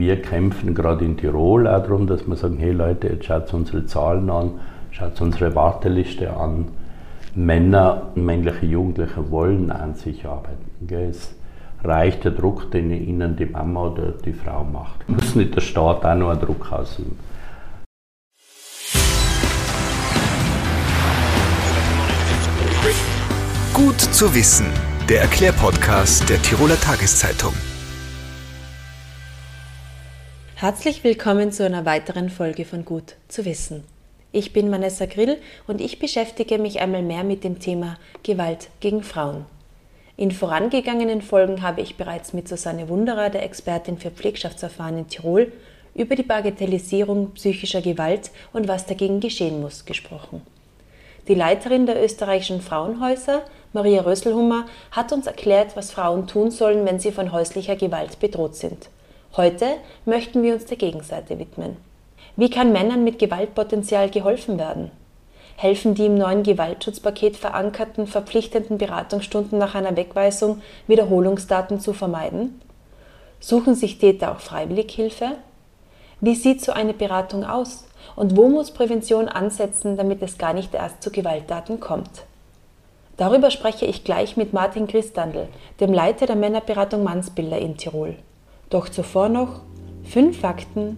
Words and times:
wir 0.00 0.20
kämpfen 0.20 0.74
gerade 0.74 1.04
in 1.04 1.16
Tirol 1.16 1.68
auch 1.68 1.82
darum, 1.82 2.06
dass 2.06 2.26
wir 2.26 2.34
sagen, 2.34 2.56
hey 2.58 2.72
Leute, 2.72 3.08
jetzt 3.08 3.26
schaut 3.26 3.52
unsere 3.52 3.84
Zahlen 3.84 4.30
an, 4.30 4.52
schaut 4.90 5.20
unsere 5.20 5.54
Warteliste 5.54 6.34
an. 6.34 6.68
Männer 7.34 8.10
männliche 8.16 8.66
Jugendliche 8.66 9.30
wollen 9.30 9.70
an 9.70 9.94
sich 9.94 10.26
arbeiten. 10.26 10.70
Gell? 10.86 11.10
Es 11.10 11.36
reicht 11.84 12.24
der 12.24 12.32
Druck, 12.32 12.70
den 12.72 12.90
ihnen 12.90 13.36
die 13.36 13.46
Mama 13.46 13.88
oder 13.88 14.12
die 14.12 14.32
Frau 14.32 14.64
macht. 14.64 15.08
Muss 15.08 15.36
nicht 15.36 15.54
der 15.54 15.60
Staat 15.60 16.04
auch 16.04 16.14
noch 16.16 16.30
einen 16.30 16.40
Druck 16.40 16.72
ausüben. 16.72 17.16
Gut 23.74 24.00
zu 24.00 24.34
wissen, 24.34 24.66
der 25.08 25.22
Erklärpodcast 25.22 26.28
der 26.28 26.42
Tiroler 26.42 26.80
Tageszeitung. 26.80 27.52
Herzlich 30.60 31.04
willkommen 31.04 31.52
zu 31.52 31.64
einer 31.64 31.86
weiteren 31.86 32.28
Folge 32.28 32.66
von 32.66 32.84
Gut 32.84 33.14
zu 33.28 33.46
wissen. 33.46 33.82
Ich 34.30 34.52
bin 34.52 34.70
Vanessa 34.70 35.06
Grill 35.06 35.38
und 35.66 35.80
ich 35.80 35.98
beschäftige 35.98 36.58
mich 36.58 36.80
einmal 36.80 37.00
mehr 37.00 37.24
mit 37.24 37.44
dem 37.44 37.60
Thema 37.60 37.96
Gewalt 38.22 38.68
gegen 38.80 39.02
Frauen. 39.02 39.46
In 40.18 40.30
vorangegangenen 40.30 41.22
Folgen 41.22 41.62
habe 41.62 41.80
ich 41.80 41.96
bereits 41.96 42.34
mit 42.34 42.46
Susanne 42.46 42.90
Wunderer, 42.90 43.30
der 43.30 43.42
Expertin 43.42 43.96
für 43.96 44.10
Pflegschaftsverfahren 44.10 44.98
in 44.98 45.08
Tirol, 45.08 45.50
über 45.94 46.14
die 46.14 46.24
Bagatellisierung 46.24 47.30
psychischer 47.30 47.80
Gewalt 47.80 48.30
und 48.52 48.68
was 48.68 48.84
dagegen 48.84 49.20
geschehen 49.20 49.62
muss 49.62 49.86
gesprochen. 49.86 50.42
Die 51.26 51.34
Leiterin 51.34 51.86
der 51.86 52.04
österreichischen 52.04 52.60
Frauenhäuser, 52.60 53.40
Maria 53.72 54.02
Rösselhummer, 54.02 54.66
hat 54.90 55.10
uns 55.10 55.26
erklärt, 55.26 55.74
was 55.74 55.90
Frauen 55.90 56.26
tun 56.26 56.50
sollen, 56.50 56.84
wenn 56.84 57.00
sie 57.00 57.12
von 57.12 57.32
häuslicher 57.32 57.76
Gewalt 57.76 58.20
bedroht 58.20 58.56
sind. 58.56 58.90
Heute 59.36 59.76
möchten 60.06 60.42
wir 60.42 60.54
uns 60.54 60.64
der 60.64 60.76
Gegenseite 60.76 61.38
widmen. 61.38 61.76
Wie 62.34 62.50
kann 62.50 62.72
Männern 62.72 63.04
mit 63.04 63.20
Gewaltpotenzial 63.20 64.10
geholfen 64.10 64.58
werden? 64.58 64.90
Helfen 65.56 65.94
die 65.94 66.06
im 66.06 66.16
neuen 66.16 66.42
Gewaltschutzpaket 66.42 67.36
verankerten 67.36 68.08
verpflichtenden 68.08 68.76
Beratungsstunden 68.76 69.56
nach 69.56 69.76
einer 69.76 69.96
Wegweisung, 69.96 70.62
Wiederholungsdaten 70.88 71.78
zu 71.78 71.92
vermeiden? 71.92 72.60
Suchen 73.38 73.76
sich 73.76 73.98
Täter 73.98 74.32
auch 74.32 74.40
freiwillig 74.40 74.90
Hilfe? 74.90 75.36
Wie 76.20 76.34
sieht 76.34 76.60
so 76.60 76.72
eine 76.72 76.92
Beratung 76.92 77.44
aus? 77.44 77.86
Und 78.16 78.36
wo 78.36 78.48
muss 78.48 78.72
Prävention 78.72 79.28
ansetzen, 79.28 79.96
damit 79.96 80.22
es 80.22 80.38
gar 80.38 80.54
nicht 80.54 80.74
erst 80.74 81.04
zu 81.04 81.12
Gewalttaten 81.12 81.78
kommt? 81.78 82.24
Darüber 83.16 83.52
spreche 83.52 83.86
ich 83.86 84.02
gleich 84.02 84.36
mit 84.36 84.52
Martin 84.52 84.88
Christandl, 84.88 85.46
dem 85.78 85.92
Leiter 85.92 86.26
der 86.26 86.36
Männerberatung 86.36 87.04
Mannsbilder 87.04 87.58
in 87.58 87.76
Tirol. 87.76 88.16
Doch 88.70 88.88
zuvor 88.88 89.28
noch 89.28 89.62
fünf 90.04 90.40
Fakten 90.40 90.96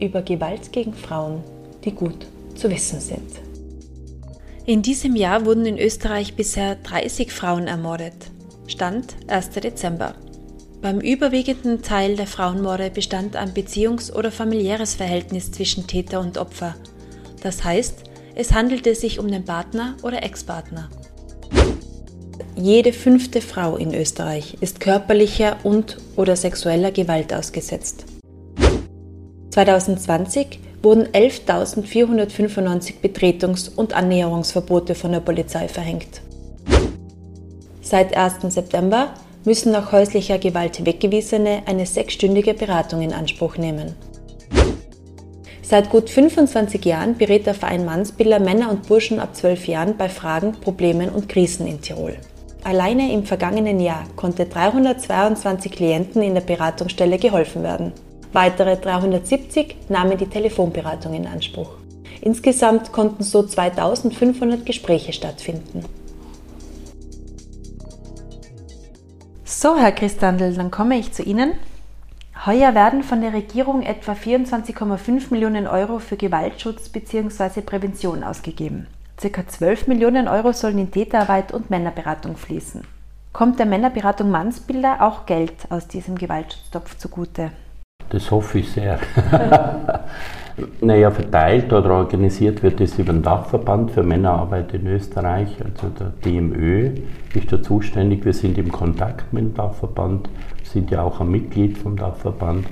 über 0.00 0.22
Gewalt 0.22 0.72
gegen 0.72 0.94
Frauen, 0.94 1.42
die 1.84 1.92
gut 1.92 2.26
zu 2.54 2.70
wissen 2.70 3.00
sind. 3.00 3.40
In 4.64 4.82
diesem 4.82 5.16
Jahr 5.16 5.44
wurden 5.44 5.66
in 5.66 5.78
Österreich 5.78 6.34
bisher 6.34 6.76
30 6.76 7.32
Frauen 7.32 7.66
ermordet. 7.66 8.30
Stand 8.66 9.16
1. 9.26 9.50
Dezember. 9.50 10.14
Beim 10.80 11.00
überwiegenden 11.00 11.82
Teil 11.82 12.14
der 12.14 12.26
Frauenmorde 12.26 12.90
bestand 12.90 13.34
ein 13.34 13.52
beziehungs- 13.52 14.12
oder 14.12 14.30
familiäres 14.30 14.94
Verhältnis 14.94 15.50
zwischen 15.50 15.86
Täter 15.88 16.20
und 16.20 16.38
Opfer. 16.38 16.76
Das 17.42 17.64
heißt, 17.64 18.04
es 18.36 18.52
handelte 18.52 18.94
sich 18.94 19.18
um 19.18 19.28
den 19.28 19.44
Partner 19.44 19.96
oder 20.02 20.22
Ex-Partner. 20.22 20.88
Jede 22.60 22.92
fünfte 22.92 23.40
Frau 23.40 23.76
in 23.76 23.94
Österreich 23.94 24.56
ist 24.60 24.80
körperlicher 24.80 25.58
und 25.62 25.96
oder 26.16 26.34
sexueller 26.34 26.90
Gewalt 26.90 27.32
ausgesetzt. 27.32 28.04
2020 29.50 30.58
wurden 30.82 31.06
11.495 31.06 32.94
Betretungs- 33.00 33.72
und 33.72 33.94
Annäherungsverbote 33.94 34.96
von 34.96 35.12
der 35.12 35.20
Polizei 35.20 35.68
verhängt. 35.68 36.20
Seit 37.80 38.16
1. 38.16 38.52
September 38.52 39.14
müssen 39.44 39.70
nach 39.70 39.92
häuslicher 39.92 40.38
Gewalt 40.38 40.84
Weggewiesene 40.84 41.62
eine 41.66 41.86
sechsstündige 41.86 42.54
Beratung 42.54 43.02
in 43.02 43.12
Anspruch 43.12 43.56
nehmen. 43.56 43.94
Seit 45.62 45.90
gut 45.90 46.10
25 46.10 46.84
Jahren 46.84 47.16
berät 47.16 47.46
der 47.46 47.54
Verein 47.54 47.84
Mannsbilder 47.84 48.40
Männer 48.40 48.68
und 48.68 48.88
Burschen 48.88 49.20
ab 49.20 49.36
12 49.36 49.68
Jahren 49.68 49.96
bei 49.96 50.08
Fragen, 50.08 50.54
Problemen 50.60 51.10
und 51.10 51.28
Krisen 51.28 51.68
in 51.68 51.80
Tirol. 51.80 52.16
Alleine 52.68 53.10
im 53.14 53.24
vergangenen 53.24 53.80
Jahr 53.80 54.04
konnte 54.14 54.44
322 54.44 55.72
Klienten 55.72 56.20
in 56.20 56.34
der 56.34 56.42
Beratungsstelle 56.42 57.16
geholfen 57.16 57.62
werden. 57.62 57.94
Weitere 58.34 58.76
370 58.76 59.88
nahmen 59.88 60.18
die 60.18 60.26
Telefonberatung 60.26 61.14
in 61.14 61.26
Anspruch. 61.26 61.70
Insgesamt 62.20 62.92
konnten 62.92 63.22
so 63.22 63.42
2500 63.42 64.66
Gespräche 64.66 65.14
stattfinden. 65.14 65.82
So, 69.46 69.78
Herr 69.78 69.92
Christandl, 69.92 70.52
dann 70.52 70.70
komme 70.70 70.98
ich 70.98 71.14
zu 71.14 71.22
Ihnen. 71.22 71.54
Heuer 72.44 72.74
werden 72.74 73.02
von 73.02 73.22
der 73.22 73.32
Regierung 73.32 73.80
etwa 73.80 74.12
24,5 74.12 75.30
Millionen 75.30 75.66
Euro 75.66 76.00
für 76.00 76.18
Gewaltschutz 76.18 76.90
bzw. 76.90 77.62
Prävention 77.62 78.22
ausgegeben. 78.22 78.88
Circa 79.20 79.44
12 79.44 79.88
Millionen 79.88 80.28
Euro 80.28 80.52
sollen 80.52 80.78
in 80.78 80.92
Täterarbeit 80.92 81.52
und 81.52 81.70
Männerberatung 81.70 82.36
fließen. 82.36 82.82
Kommt 83.32 83.58
der 83.58 83.66
Männerberatung 83.66 84.30
Mannsbilder 84.30 84.98
auch 85.00 85.26
Geld 85.26 85.54
aus 85.70 85.88
diesem 85.88 86.16
Gewaltschutztopf 86.16 86.96
zugute? 86.98 87.50
Das 88.10 88.30
hoffe 88.30 88.60
ich 88.60 88.70
sehr. 88.70 89.00
naja, 90.80 91.10
verteilt 91.10 91.72
oder 91.72 91.90
organisiert 91.90 92.62
wird 92.62 92.80
es 92.80 92.96
über 92.98 93.12
den 93.12 93.22
Dachverband 93.22 93.90
für 93.90 94.04
Männerarbeit 94.04 94.72
in 94.74 94.86
Österreich, 94.86 95.56
also 95.64 95.88
der 95.88 96.12
DMÖ 96.24 96.92
ist 97.34 97.52
da 97.52 97.60
zuständig. 97.60 98.24
Wir 98.24 98.32
sind 98.32 98.56
im 98.56 98.70
Kontakt 98.70 99.32
mit 99.32 99.42
dem 99.42 99.54
Dachverband, 99.54 100.28
sind 100.62 100.92
ja 100.92 101.02
auch 101.02 101.20
ein 101.20 101.30
Mitglied 101.30 101.76
vom 101.76 101.96
Dachverband 101.96 102.66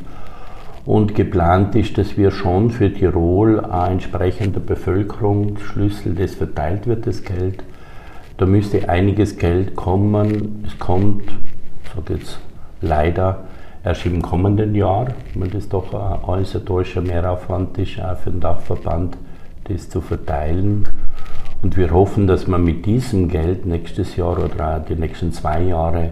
und 0.86 1.16
geplant 1.16 1.74
ist, 1.74 1.98
dass 1.98 2.16
wir 2.16 2.30
schon 2.30 2.70
für 2.70 2.92
Tirol 2.92 3.60
ein 3.60 3.92
entsprechender 3.92 4.60
Bevölkerungsschlüssel, 4.60 6.14
das 6.14 6.36
verteilt 6.36 6.86
wird, 6.86 7.08
das 7.08 7.24
Geld. 7.24 7.64
Da 8.38 8.46
müsste 8.46 8.88
einiges 8.88 9.36
Geld 9.36 9.74
kommen. 9.74 10.62
Es 10.64 10.78
kommt, 10.78 11.24
ich 11.82 11.90
sage 11.90 12.14
jetzt 12.14 12.38
leider, 12.80 13.44
erst 13.84 14.06
im 14.06 14.22
kommenden 14.22 14.76
Jahr, 14.76 15.08
weil 15.34 15.48
das 15.48 15.68
doch 15.68 15.92
ein 15.92 16.22
organisatorischer 16.22 17.00
Mehraufwand 17.00 17.76
ist, 17.78 18.00
auch 18.00 18.16
für 18.16 18.30
den 18.30 18.40
Dachverband, 18.40 19.16
das 19.64 19.88
zu 19.88 20.00
verteilen. 20.00 20.88
Und 21.62 21.76
wir 21.76 21.90
hoffen, 21.90 22.28
dass 22.28 22.46
wir 22.46 22.58
mit 22.58 22.86
diesem 22.86 23.28
Geld 23.28 23.66
nächstes 23.66 24.14
Jahr 24.14 24.38
oder 24.38 24.78
die 24.88 24.94
nächsten 24.94 25.32
zwei 25.32 25.62
Jahre 25.62 26.10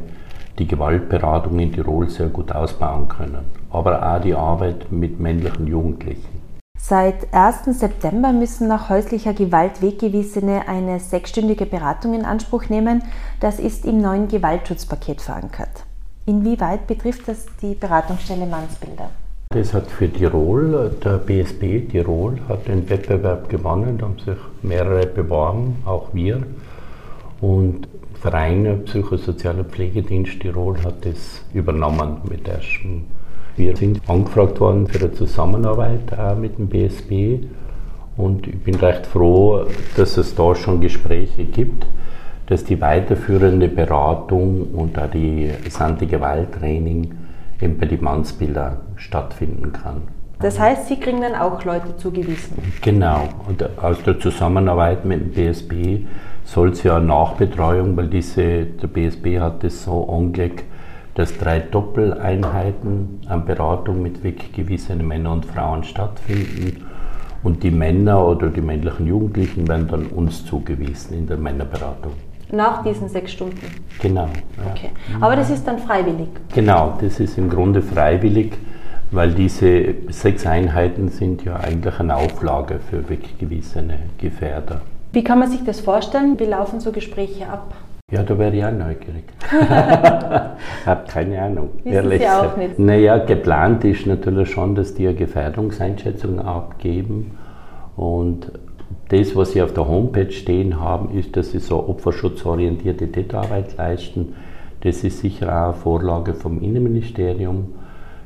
die 0.59 0.67
Gewaltberatung 0.67 1.59
in 1.59 1.73
Tirol 1.73 2.09
sehr 2.09 2.29
gut 2.29 2.53
ausbauen 2.53 3.09
können 3.09 3.65
aber 3.75 4.15
auch 4.15 4.23
die 4.23 4.35
Arbeit 4.35 4.93
mit 4.93 5.19
männlichen 5.19 5.67
Jugendlichen. 5.67 6.43
Seit 6.79 7.33
1. 7.33 7.79
September 7.79 8.33
müssen 8.33 8.69
nach 8.69 8.89
häuslicher 8.89 9.33
Gewalt 9.35 9.83
Weggewiesene 9.83 10.69
eine 10.69 11.01
sechsstündige 11.01 11.67
Beratung 11.67 12.15
in 12.15 12.25
Anspruch 12.25 12.69
nehmen. 12.69 13.03
Das 13.41 13.59
ist 13.59 13.85
im 13.85 14.01
neuen 14.01 14.29
Gewaltschutzpaket 14.29 15.21
verankert. 15.21 15.85
Inwieweit 16.27 16.87
betrifft 16.87 17.27
das 17.27 17.47
die 17.61 17.75
Beratungsstelle 17.75 18.47
Mannsbilder? 18.47 19.11
Das 19.51 19.75
hat 19.75 19.91
für 19.91 20.13
Tirol, 20.13 20.93
der 21.03 21.19
BSB 21.19 21.89
Tirol 21.91 22.39
hat 22.49 22.69
den 22.69 22.89
Wettbewerb 22.89 23.49
gewonnen, 23.49 23.99
da 23.99 24.07
haben 24.07 24.19
sich 24.19 24.39
mehrere 24.63 25.07
beworben, 25.07 25.83
auch 25.85 26.09
wir. 26.13 26.43
Und 27.41 27.89
Verein 28.25 28.85
Psychosozialer 28.87 29.65
Pflegedienst 29.65 30.41
Tirol 30.41 30.83
hat 30.83 31.05
das 31.05 31.45
übernommen 31.53 32.23
mit 32.27 32.49
1. 32.49 32.65
Wir 33.55 33.77
sind 33.77 34.01
angefragt 34.09 34.61
worden 34.61 34.87
für 34.87 34.99
eine 35.01 35.13
Zusammenarbeit 35.13 36.19
auch 36.19 36.35
mit 36.35 36.57
dem 36.57 36.69
BSB 36.69 37.45
und 38.17 38.47
ich 38.47 38.59
bin 38.63 38.77
recht 38.77 39.05
froh, 39.05 39.67
dass 39.99 40.17
es 40.17 40.35
da 40.35 40.55
schon 40.55 40.81
Gespräche 40.81 41.45
gibt, 41.45 41.87
dass 42.47 42.65
die 42.65 42.81
weiterführende 42.81 43.69
Beratung 43.69 44.73
und 44.73 44.99
auch 44.99 45.11
die, 45.11 45.51
das 45.63 45.79
Anti-Gewalt-Training 45.79 47.13
eben 47.61 47.77
bei 47.77 47.85
den 47.85 48.03
Mannsbilder 48.03 48.81
stattfinden 48.97 49.71
kann. 49.75 50.01
Das 50.45 50.61
heißt, 50.61 50.89
Sie 50.89 51.01
kriegen 51.01 51.23
dann 51.23 51.37
auch 51.37 51.65
Leute 51.65 51.97
zugewiesen? 51.97 52.59
Genau. 52.83 53.31
Und 53.49 53.65
aus 53.79 54.03
der 54.03 54.21
Zusammenarbeit 54.21 55.07
mit 55.07 55.21
dem 55.23 55.31
BSB 55.31 56.07
soll 56.45 56.73
es 56.73 56.83
ja 56.83 57.01
Nachbetreuung, 57.01 57.97
weil 57.97 58.09
diese, 58.09 58.67
der 58.67 58.89
BSB 58.89 59.41
hat 59.41 59.65
das 59.65 59.85
so 59.85 60.07
angelegt, 60.07 60.65
dass 61.15 61.39
drei 61.39 61.61
Doppeleinheiten 61.61 63.23
an 63.27 63.47
Beratung 63.47 64.03
mit 64.03 64.23
weggewiesenen 64.23 65.09
Männern 65.09 65.33
und 65.33 65.47
Frauen 65.47 65.83
stattfinden. 65.83 66.85
Und 67.43 67.63
die 67.63 67.71
Männer 67.71 68.27
oder 68.27 68.49
die 68.49 68.61
männlichen 68.61 69.07
Jugendlichen 69.07 69.67
werden 69.67 69.89
dann 69.89 70.07
uns 70.09 70.45
zugewiesen 70.45 71.17
in 71.17 71.27
der 71.27 71.39
Männerberatung. 71.39 72.13
Nach 72.53 72.83
diesen 72.83 73.09
sechs 73.09 73.33
Stunden? 73.33 73.67
Genau. 73.99 74.29
Ja. 74.59 74.73
Okay. 74.73 74.91
Aber 75.23 75.37
das 75.37 75.49
ist 75.49 75.67
dann 75.67 75.79
freiwillig? 75.79 76.29
Genau, 76.55 76.99
das 77.01 77.19
ist 77.19 77.39
im 77.39 77.49
Grunde 77.49 77.81
freiwillig, 77.81 78.53
weil 79.15 79.33
diese 79.33 79.95
sechs 80.09 80.47
Einheiten 80.47 81.09
sind 81.09 81.45
ja 81.45 81.57
eigentlich 81.57 81.99
eine 82.01 82.17
Auflage 82.17 82.81
für 82.91 83.09
weggewiesene 83.09 83.99
Gefährder. 84.19 84.81
Wie 85.13 85.23
kann 85.23 85.39
man 85.39 85.51
sich 85.51 85.63
das 85.65 85.81
vorstellen? 85.81 86.39
Wie 86.39 86.45
laufen 86.45 86.81
so 86.81 86.91
Gespräche 86.91 87.49
ab? 87.49 87.75
Ja, 88.11 88.23
da 88.23 88.39
wäre 88.39 88.55
ich 88.55 88.65
auch 88.65 88.73
neugierig. 88.73 89.25
Hab 90.87 91.09
keine 91.09 91.41
Ahnung. 91.41 91.71
Wissen 91.85 91.95
ehrlich 91.95 92.21
Sie 92.21 92.29
auch 92.29 92.57
nicht? 92.57 92.79
Naja, 92.79 93.19
geplant 93.19 93.85
ist 93.85 94.07
natürlich 94.07 94.51
schon, 94.51 94.75
dass 94.75 94.95
die 94.95 95.07
eine 95.07 95.17
Gefährdungseinschätzung 95.17 96.39
abgeben. 96.41 97.39
Und 97.97 98.53
das, 99.09 99.35
was 99.37 99.53
sie 99.53 99.63
auf 99.63 99.73
der 99.73 99.89
Homepage 99.89 100.31
stehen 100.33 100.81
haben, 100.81 101.17
ist, 101.17 101.37
dass 101.37 101.53
sie 101.53 101.61
so 101.61 101.89
opferschutzorientierte 101.89 103.11
Täterarbeit 103.11 103.77
leisten. 103.77 104.35
Das 104.83 105.03
ist 105.03 105.21
sicher 105.21 105.49
auch 105.49 105.73
eine 105.73 105.75
Vorlage 105.75 106.35
vom 106.35 106.61
Innenministerium. 106.61 107.75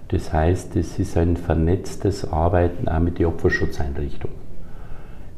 Das 0.08 0.32
heißt, 0.32 0.76
es 0.76 0.98
ist 0.98 1.16
ein 1.16 1.36
vernetztes 1.36 2.32
Arbeiten 2.32 2.88
auch 2.88 3.00
mit 3.00 3.18
den 3.18 3.26
Opferschutzeinrichtungen. 3.26 4.36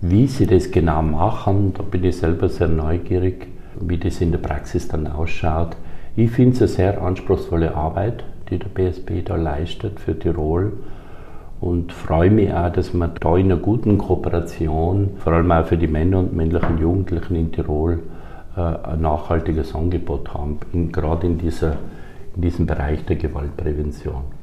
Wie 0.00 0.26
sie 0.26 0.46
das 0.46 0.70
genau 0.70 1.02
machen, 1.02 1.74
da 1.76 1.82
bin 1.82 2.04
ich 2.04 2.16
selber 2.16 2.48
sehr 2.48 2.68
neugierig 2.68 3.48
wie 3.78 3.98
das 3.98 4.20
in 4.20 4.32
der 4.32 4.38
Praxis 4.38 4.88
dann 4.88 5.06
ausschaut. 5.06 5.76
Ich 6.16 6.30
finde 6.30 6.52
es 6.52 6.60
eine 6.60 6.68
sehr 6.68 7.02
anspruchsvolle 7.02 7.74
Arbeit, 7.74 8.24
die 8.50 8.58
der 8.58 8.68
BSB 8.68 9.24
da 9.24 9.36
leistet 9.36 10.00
für 10.00 10.18
Tirol 10.18 10.72
und 11.60 11.92
freue 11.92 12.30
mich 12.30 12.52
auch, 12.52 12.72
dass 12.72 12.92
wir 12.94 13.08
da 13.08 13.36
in 13.36 13.46
einer 13.46 13.60
guten 13.60 13.98
Kooperation, 13.98 15.10
vor 15.18 15.34
allem 15.34 15.52
auch 15.52 15.66
für 15.66 15.76
die 15.76 15.86
Männer 15.86 16.18
und 16.18 16.34
männlichen 16.34 16.78
Jugendlichen 16.78 17.36
in 17.36 17.52
Tirol, 17.52 18.00
äh, 18.56 18.60
ein 18.60 19.02
nachhaltiges 19.02 19.74
Angebot 19.74 20.34
haben, 20.34 20.58
gerade 20.90 21.26
in, 21.26 21.38
dieser, 21.38 21.76
in 22.34 22.42
diesem 22.42 22.66
Bereich 22.66 23.04
der 23.04 23.16
Gewaltprävention. 23.16 24.39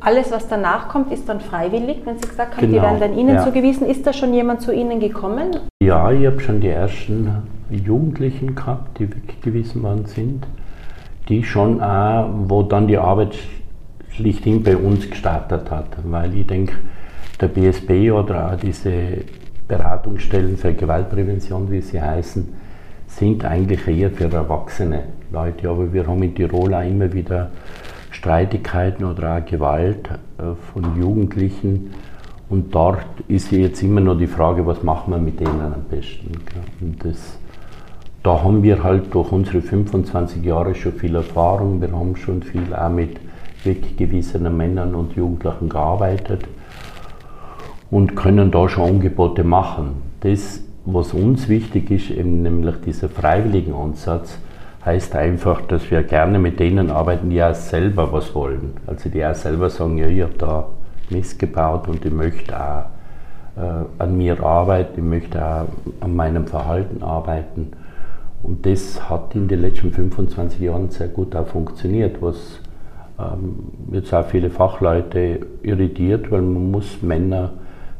Alles, 0.00 0.30
was 0.30 0.48
danach 0.48 0.88
kommt, 0.88 1.12
ist 1.12 1.28
dann 1.28 1.40
freiwillig, 1.40 1.98
wenn 2.04 2.18
Sie 2.18 2.28
gesagt 2.28 2.56
haben, 2.56 2.60
genau. 2.60 2.74
die 2.74 2.82
werden 2.82 3.00
dann 3.00 3.18
Ihnen 3.18 3.36
ja. 3.36 3.44
zugewiesen. 3.44 3.86
Ist 3.86 4.06
da 4.06 4.12
schon 4.12 4.32
jemand 4.32 4.62
zu 4.62 4.72
Ihnen 4.72 5.00
gekommen? 5.00 5.56
Ja, 5.82 6.10
ich 6.12 6.26
habe 6.26 6.40
schon 6.40 6.60
die 6.60 6.68
ersten 6.68 7.42
Jugendlichen 7.70 8.54
gehabt, 8.54 8.98
die 8.98 9.08
weggewiesen 9.10 9.82
worden 9.82 10.06
sind, 10.06 10.46
die 11.28 11.42
schon 11.42 11.80
auch, 11.80 12.28
wo 12.46 12.62
dann 12.62 12.86
die 12.86 12.98
Arbeit 12.98 13.36
schlichthin 14.10 14.62
bei 14.62 14.76
uns 14.76 15.08
gestartet 15.08 15.70
hat. 15.70 15.86
Weil 16.04 16.34
ich 16.34 16.46
denke, 16.46 16.74
der 17.40 17.48
BSB 17.48 18.12
oder 18.12 18.52
auch 18.52 18.56
diese 18.56 18.92
Beratungsstellen 19.66 20.56
für 20.56 20.72
Gewaltprävention, 20.72 21.70
wie 21.70 21.80
sie 21.80 22.00
heißen, 22.00 22.48
sind 23.06 23.44
eigentlich 23.44 23.86
eher 23.86 24.10
für 24.10 24.32
erwachsene 24.32 25.04
Leute. 25.30 25.68
Aber 25.68 25.92
wir 25.92 26.06
haben 26.06 26.22
in 26.22 26.34
Tirol 26.34 26.74
auch 26.74 26.82
immer 26.82 27.12
wieder 27.12 27.50
Streitigkeiten 28.18 29.04
oder 29.04 29.36
auch 29.36 29.44
Gewalt 29.44 30.10
äh, 30.38 30.54
von 30.72 31.00
Jugendlichen. 31.00 31.92
Und 32.50 32.74
dort 32.74 33.06
ist 33.28 33.52
jetzt 33.52 33.82
immer 33.82 34.00
noch 34.00 34.18
die 34.18 34.26
Frage, 34.26 34.66
was 34.66 34.82
machen 34.82 35.12
wir 35.12 35.18
mit 35.18 35.38
denen 35.38 35.60
am 35.60 35.84
besten. 35.88 36.32
Und 36.80 37.04
das, 37.04 37.38
da 38.24 38.42
haben 38.42 38.62
wir 38.64 38.82
halt 38.82 39.14
durch 39.14 39.30
unsere 39.30 39.62
25 39.62 40.44
Jahre 40.44 40.74
schon 40.74 40.94
viel 40.94 41.14
Erfahrung. 41.14 41.80
Wir 41.80 41.92
haben 41.92 42.16
schon 42.16 42.42
viel 42.42 42.74
auch 42.74 42.90
mit 42.90 43.20
weggewiesenen 43.62 44.56
Männern 44.56 44.96
und 44.96 45.14
Jugendlichen 45.14 45.68
gearbeitet 45.68 46.42
und 47.90 48.16
können 48.16 48.50
da 48.50 48.68
schon 48.68 48.88
Angebote 48.96 49.44
machen. 49.44 50.02
Das, 50.20 50.60
was 50.86 51.12
uns 51.12 51.48
wichtig 51.48 51.90
ist, 51.90 52.10
eben 52.10 52.42
nämlich 52.42 52.76
dieser 52.84 53.08
freiwilligen 53.08 53.74
Ansatz, 53.74 54.38
heißt 54.88 55.14
einfach, 55.16 55.60
dass 55.62 55.90
wir 55.90 56.02
gerne 56.02 56.38
mit 56.38 56.58
denen 56.60 56.90
arbeiten, 56.90 57.28
die 57.28 57.42
auch 57.42 57.54
selber 57.54 58.10
was 58.10 58.34
wollen. 58.34 58.72
Also 58.86 59.10
die 59.10 59.24
auch 59.24 59.34
selber 59.34 59.68
sagen, 59.68 59.98
ja, 59.98 60.06
ich 60.06 60.22
habe 60.22 60.34
da 60.38 60.68
Mist 61.10 61.38
gebaut 61.38 61.88
und 61.88 62.04
ich 62.04 62.12
möchte 62.12 62.58
auch 62.58 62.84
äh, 63.56 63.84
an 63.98 64.16
mir 64.16 64.42
arbeiten, 64.42 64.94
ich 64.96 65.04
möchte 65.04 65.44
auch 65.44 65.66
an 66.00 66.16
meinem 66.16 66.46
Verhalten 66.46 67.02
arbeiten. 67.02 67.72
Und 68.42 68.64
das 68.64 69.10
hat 69.10 69.34
in 69.34 69.46
den 69.48 69.60
letzten 69.60 69.92
25 69.92 70.60
Jahren 70.60 70.88
sehr 70.88 71.08
gut 71.08 71.36
auch 71.36 71.46
funktioniert, 71.46 72.22
was 72.22 72.60
ähm, 73.18 73.56
jetzt 73.92 74.14
auch 74.14 74.26
viele 74.26 74.48
Fachleute 74.48 75.40
irritiert, 75.62 76.30
weil 76.30 76.42
man 76.42 76.70
muss 76.70 77.02
Männer 77.02 77.52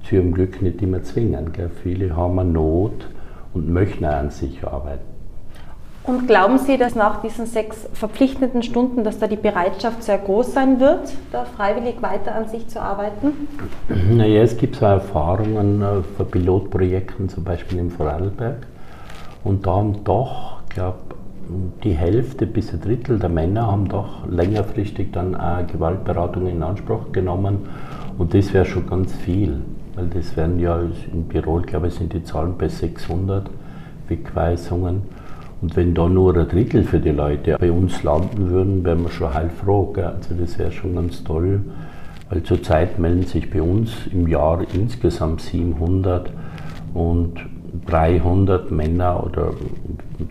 zu 0.05 0.15
ihrem 0.15 0.33
Glück 0.33 0.63
nicht 0.63 0.81
immer 0.81 1.03
zwingen. 1.03 1.53
Gell? 1.53 1.71
Viele 1.83 2.17
haben 2.17 2.39
eine 2.39 2.51
Not 2.51 3.09
und 3.53 3.69
möchten 3.69 4.07
auch 4.07 4.15
an 4.15 4.31
sich 4.31 4.65
arbeiten. 4.67 5.08
Und 6.09 6.27
glauben 6.27 6.57
Sie, 6.57 6.79
dass 6.79 6.95
nach 6.95 7.21
diesen 7.21 7.45
sechs 7.45 7.87
verpflichtenden 7.93 8.63
Stunden, 8.63 9.05
dass 9.05 9.19
da 9.19 9.27
die 9.27 9.37
Bereitschaft 9.37 10.03
sehr 10.03 10.17
groß 10.17 10.55
sein 10.55 10.81
wird, 10.81 11.13
da 11.33 11.45
freiwillig 11.45 12.01
weiter 12.01 12.35
an 12.35 12.49
sich 12.49 12.67
zu 12.67 12.81
arbeiten? 12.81 13.47
Naja, 14.11 14.41
es 14.41 14.57
gibt 14.57 14.77
so 14.77 14.87
Erfahrungen 14.87 15.83
äh, 15.83 16.03
für 16.17 16.25
Pilotprojekten, 16.25 17.29
zum 17.29 17.45
Beispiel 17.45 17.79
im 17.79 17.91
Vorarlberg. 17.91 18.67
Und 19.45 19.67
da 19.67 19.77
haben 19.77 20.03
doch, 20.05 20.63
ich 20.67 20.77
glaube 20.77 20.97
die 21.85 21.93
Hälfte 21.93 22.47
bis 22.47 22.73
ein 22.73 22.81
Drittel 22.81 23.19
der 23.19 23.29
Männer 23.29 23.67
haben 23.67 23.89
doch 23.89 24.27
längerfristig 24.27 25.13
dann 25.13 25.35
auch 25.35 25.67
Gewaltberatung 25.67 26.47
in 26.47 26.63
Anspruch 26.63 27.13
genommen. 27.13 27.69
Und 28.17 28.33
das 28.33 28.55
wäre 28.55 28.65
schon 28.65 28.87
ganz 28.87 29.13
viel, 29.13 29.61
weil 29.95 30.07
das 30.07 30.35
wären 30.39 30.59
ja 30.59 30.81
in 31.13 31.29
Tirol, 31.29 31.63
glaube 31.63 31.89
ich, 31.89 31.95
sind 31.95 32.15
die 32.15 32.25
Zahlen 32.25 32.55
bei 32.57 32.69
600 32.69 33.51
Wegweisungen. 34.09 35.03
Und 35.61 35.75
wenn 35.77 35.95
da 35.95 36.09
nur 36.09 36.37
ein 36.37 36.49
Drittel 36.49 36.85
für 36.85 37.01
die 37.01 37.11
Leute 37.11 37.57
bei 37.59 37.73
uns 37.73 38.03
landen 38.03 38.51
würden, 38.51 38.85
wären 38.85 39.03
wir 39.03 39.11
schon 39.11 39.35
heilfroh. 39.35 39.93
Gell? 39.93 40.05
Also 40.05 40.35
das 40.39 40.59
wäre 40.59 40.71
schon 40.71 40.95
ganz 40.95 41.25
toll, 41.25 41.61
weil 42.31 42.43
zurzeit 42.45 42.99
melden 42.99 43.25
sich 43.25 43.51
bei 43.51 43.61
uns 43.61 43.91
im 44.13 44.29
Jahr 44.29 44.61
insgesamt 44.73 45.41
700 45.41 46.31
und 46.95 47.35
300 47.87 48.71
Männer 48.71 49.25
oder 49.25 49.53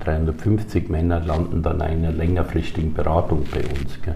350 0.04 0.90
Männer 0.90 1.20
landen 1.20 1.62
dann 1.62 1.76
in 1.78 1.82
einer 1.82 2.12
längerfristigen 2.12 2.94
Beratung 2.94 3.44
bei 3.52 3.60
uns. 3.60 4.02
Gell? 4.02 4.16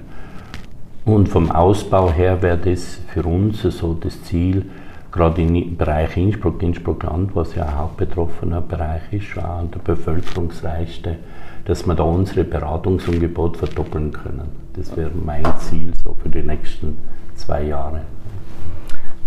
Und 1.03 1.29
vom 1.29 1.51
Ausbau 1.51 2.11
her 2.11 2.41
wäre 2.41 2.57
das 2.57 2.99
für 3.07 3.23
uns 3.23 3.63
so 3.63 3.93
das 3.93 4.23
Ziel, 4.23 4.65
gerade 5.11 5.41
im 5.41 5.77
Bereich 5.77 6.15
Innsbruck, 6.17 6.61
Innsbruck-Land, 6.63 7.35
was 7.35 7.55
ja 7.55 7.67
auch 7.79 7.91
betroffener 7.91 8.61
Bereich 8.61 9.01
ist, 9.11 9.37
auch 9.37 9.63
der 9.73 9.79
bevölkerungsreichste, 9.79 11.17
dass 11.65 11.85
wir 11.85 11.95
da 11.95 12.03
unsere 12.03 12.43
Beratungsangebot 12.43 13.57
verdoppeln 13.57 14.11
können. 14.11 14.49
Das 14.73 14.95
wäre 14.95 15.11
mein 15.13 15.45
Ziel 15.59 15.93
so 16.03 16.15
für 16.21 16.29
die 16.29 16.43
nächsten 16.43 16.97
zwei 17.35 17.63
Jahre. 17.63 18.01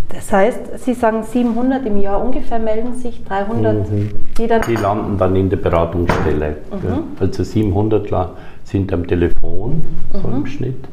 Das 0.08 0.32
heißt, 0.32 0.78
Sie 0.78 0.94
sagen 0.94 1.22
700 1.24 1.86
im 1.86 2.00
Jahr 2.00 2.24
ungefähr 2.24 2.58
melden 2.58 2.94
sich, 2.94 3.24
300, 3.24 3.90
mhm. 3.90 4.10
die 4.38 4.46
dann... 4.46 4.62
Die 4.62 4.76
landen 4.76 5.18
dann 5.18 5.34
in 5.34 5.50
der 5.50 5.56
Beratungsstelle. 5.56 6.56
Mhm. 6.70 7.02
Also 7.18 7.42
700 7.42 8.08
sind 8.64 8.92
am 8.92 9.06
Telefon, 9.06 9.82
so 10.12 10.28
im 10.28 10.40
mhm. 10.40 10.46
Schnitt 10.46 10.88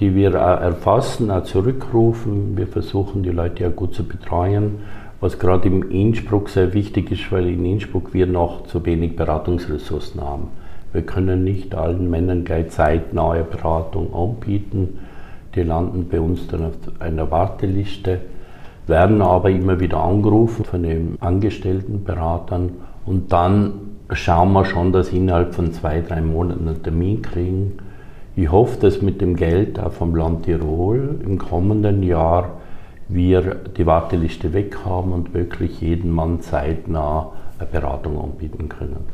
die 0.00 0.14
wir 0.14 0.34
erfassen, 0.34 1.30
auch 1.30 1.44
zurückrufen. 1.44 2.56
Wir 2.56 2.66
versuchen, 2.66 3.22
die 3.22 3.30
Leute 3.30 3.62
ja 3.62 3.68
gut 3.68 3.94
zu 3.94 4.04
betreuen, 4.04 4.80
was 5.20 5.38
gerade 5.38 5.68
im 5.68 5.90
Innsbruck 5.90 6.48
sehr 6.48 6.74
wichtig 6.74 7.12
ist, 7.12 7.30
weil 7.30 7.46
in 7.48 7.64
Innsbruck 7.64 8.12
wir 8.12 8.26
noch 8.26 8.66
zu 8.66 8.84
wenig 8.84 9.16
Beratungsressourcen 9.16 10.20
haben. 10.20 10.48
Wir 10.92 11.02
können 11.02 11.44
nicht 11.44 11.74
allen 11.74 12.10
Männern 12.10 12.44
gleich 12.44 12.70
zeitnahe 12.70 13.44
Beratung 13.44 14.14
anbieten. 14.14 15.00
Die 15.54 15.62
landen 15.62 16.08
bei 16.10 16.20
uns 16.20 16.46
dann 16.48 16.66
auf 16.66 16.74
einer 16.98 17.30
Warteliste, 17.30 18.20
werden 18.86 19.22
aber 19.22 19.50
immer 19.50 19.80
wieder 19.80 20.02
angerufen 20.02 20.64
von 20.64 20.82
den 20.82 21.16
angestellten 21.20 22.04
Beratern 22.04 22.72
und 23.06 23.32
dann 23.32 23.72
schauen 24.12 24.52
wir 24.52 24.64
schon, 24.64 24.92
dass 24.92 25.08
sie 25.08 25.16
innerhalb 25.16 25.54
von 25.54 25.72
zwei, 25.72 26.00
drei 26.00 26.20
Monaten 26.20 26.68
einen 26.68 26.82
Termin 26.82 27.22
kriegen 27.22 27.78
ich 28.36 28.50
hoffe, 28.50 28.80
dass 28.80 29.00
mit 29.00 29.20
dem 29.20 29.36
Geld 29.36 29.78
auch 29.78 29.92
vom 29.92 30.14
Land 30.14 30.44
Tirol 30.44 31.20
im 31.24 31.38
kommenden 31.38 32.02
Jahr 32.02 32.60
wir 33.08 33.54
die 33.76 33.86
Warteliste 33.86 34.52
weg 34.52 34.78
haben 34.84 35.12
und 35.12 35.34
wirklich 35.34 35.80
jeden 35.80 36.10
Mann 36.10 36.40
zeitnah 36.40 37.32
eine 37.58 37.68
Beratung 37.68 38.20
anbieten 38.20 38.68
können. 38.68 39.06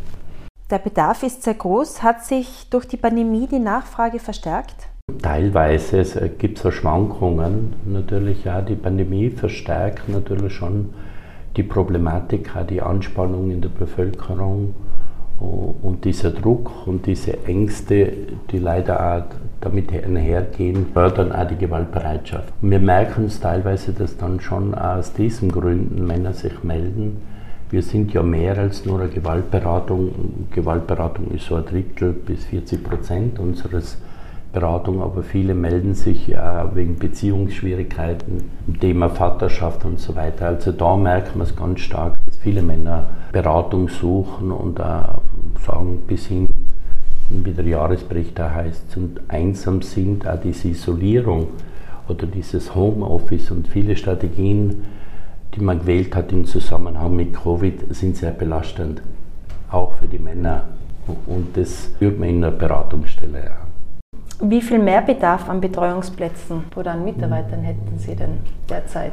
Der 0.70 0.78
Bedarf 0.78 1.24
ist 1.24 1.42
sehr 1.42 1.54
groß. 1.54 2.02
Hat 2.02 2.24
sich 2.24 2.68
durch 2.70 2.86
die 2.86 2.96
Pandemie 2.96 3.48
die 3.48 3.58
Nachfrage 3.58 4.20
verstärkt? 4.20 4.88
Teilweise 5.20 6.30
gibt 6.38 6.64
es 6.64 6.74
Schwankungen. 6.74 7.74
Natürlich 7.84 8.44
ja, 8.44 8.62
die 8.62 8.76
Pandemie 8.76 9.30
verstärkt 9.30 10.08
natürlich 10.08 10.52
schon 10.52 10.90
die 11.56 11.64
Problematik, 11.64 12.52
die 12.70 12.80
Anspannung 12.80 13.50
in 13.50 13.60
der 13.60 13.70
Bevölkerung 13.70 14.74
und 15.40 16.04
dieser 16.04 16.30
Druck 16.30 16.86
und 16.86 17.06
diese 17.06 17.44
Ängste, 17.46 18.12
die 18.50 18.58
leider 18.58 19.16
auch 19.16 19.24
damit 19.60 19.92
einhergehen, 19.92 20.86
fördern 20.92 21.32
auch 21.32 21.46
die 21.46 21.56
Gewaltbereitschaft. 21.56 22.52
Wir 22.60 22.78
merken 22.78 23.24
es 23.24 23.40
teilweise, 23.40 23.92
dass 23.92 24.16
dann 24.16 24.40
schon 24.40 24.74
aus 24.74 25.12
diesen 25.12 25.50
Gründen 25.50 26.06
Männer 26.06 26.32
sich 26.32 26.62
melden. 26.62 27.22
Wir 27.70 27.82
sind 27.82 28.12
ja 28.12 28.22
mehr 28.22 28.58
als 28.58 28.84
nur 28.84 29.00
eine 29.00 29.10
Gewaltberatung. 29.10 30.46
Gewaltberatung 30.50 31.30
ist 31.30 31.46
so 31.46 31.54
ein 31.54 31.64
Drittel 31.64 32.12
bis 32.12 32.44
40 32.46 32.82
Prozent 32.82 33.38
unseres 33.38 33.98
Beratung, 34.52 35.00
aber 35.00 35.22
viele 35.22 35.54
melden 35.54 35.94
sich 35.94 36.36
auch 36.36 36.74
wegen 36.74 36.96
Beziehungsschwierigkeiten, 36.96 38.50
Thema 38.80 39.08
Vaterschaft 39.08 39.84
und 39.84 40.00
so 40.00 40.16
weiter. 40.16 40.48
Also 40.48 40.72
da 40.72 40.96
merkt 40.96 41.36
man 41.36 41.46
es 41.46 41.54
ganz 41.54 41.80
stark, 41.80 42.16
dass 42.26 42.36
viele 42.38 42.62
Männer 42.62 43.04
Beratung 43.30 43.88
suchen 43.88 44.50
und 44.50 44.80
auch 44.80 45.22
sagen, 45.66 46.02
bis 46.06 46.26
hin, 46.26 46.46
wie 47.28 47.52
der 47.52 47.66
Jahresbericht 47.66 48.38
da 48.38 48.50
heißt, 48.50 48.96
und 48.96 49.20
einsam 49.28 49.82
sind, 49.82 50.26
auch 50.26 50.40
diese 50.40 50.68
Isolierung 50.68 51.48
oder 52.08 52.26
dieses 52.26 52.74
Homeoffice 52.74 53.50
und 53.50 53.68
viele 53.68 53.96
Strategien, 53.96 54.84
die 55.54 55.60
man 55.60 55.80
gewählt 55.80 56.14
hat 56.14 56.32
im 56.32 56.44
Zusammenhang 56.44 57.14
mit 57.14 57.34
Covid, 57.34 57.94
sind 57.94 58.16
sehr 58.16 58.32
belastend, 58.32 59.02
auch 59.70 59.92
für 59.94 60.08
die 60.08 60.18
Männer. 60.18 60.64
Und 61.26 61.56
das 61.56 61.86
spürt 61.86 62.18
man 62.18 62.28
in 62.28 62.40
der 62.40 62.50
Beratungsstelle. 62.50 63.52
Wie 64.42 64.62
viel 64.62 64.78
Mehrbedarf 64.78 65.48
an 65.48 65.60
Betreuungsplätzen 65.60 66.64
oder 66.76 66.92
an 66.92 67.04
Mitarbeitern 67.04 67.60
hätten 67.60 67.98
Sie 67.98 68.16
denn 68.16 68.38
derzeit? 68.68 69.12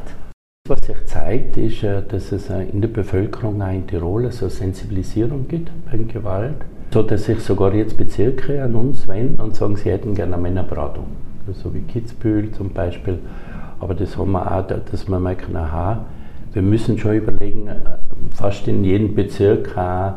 Was 0.70 0.82
sich 0.86 1.06
zeigt, 1.06 1.56
ist, 1.56 1.82
äh, 1.84 2.02
dass 2.06 2.34
es 2.34 2.50
äh, 2.50 2.64
in 2.64 2.82
der 2.82 2.90
Bevölkerung 2.90 3.62
auch 3.62 3.72
in 3.72 3.88
Tirol 3.88 4.30
so 4.34 4.50
Sensibilisierung 4.50 5.48
gibt 5.48 5.72
beim 5.90 6.10
Gewalt, 6.10 6.58
so 6.94 7.04
dass 7.04 7.24
sich 7.24 7.40
sogar 7.40 7.74
jetzt 7.74 7.96
Bezirke 7.96 8.62
an 8.62 8.76
uns 8.76 9.08
wenden 9.08 9.40
und 9.40 9.56
sagen, 9.56 9.78
sie 9.78 9.90
hätten 9.90 10.14
gerne 10.14 10.34
eine 10.34 10.42
Männerberatung, 10.42 11.06
so 11.54 11.74
wie 11.74 11.80
Kitzbühel 11.82 12.52
zum 12.52 12.72
Beispiel. 12.72 13.20
Aber 13.80 13.96
das 13.96 14.18
haben 14.18 14.34
wir 14.34 14.52
auch, 14.52 14.68
dass 14.68 15.08
wir 15.08 15.20
merken, 15.20 15.56
aha, 15.56 16.06
wir 16.52 16.62
müssen 16.62 16.98
schon 16.98 17.16
überlegen, 17.16 17.68
äh, 17.68 17.76
fast 18.32 18.68
in 18.68 18.84
jedem 18.84 19.16
Bezirk 19.16 19.78
auch 19.78 20.16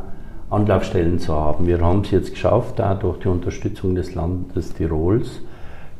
Anlaufstellen 0.50 1.21
zu 1.21 1.33
haben. 1.33 1.69
Wir 1.69 1.80
haben 1.80 2.00
es 2.00 2.11
jetzt 2.11 2.33
geschafft, 2.33 2.80
auch 2.80 2.99
durch 2.99 3.19
die 3.21 3.28
Unterstützung 3.28 3.95
des 3.95 4.16
Landes 4.16 4.75
Tirols, 4.75 5.42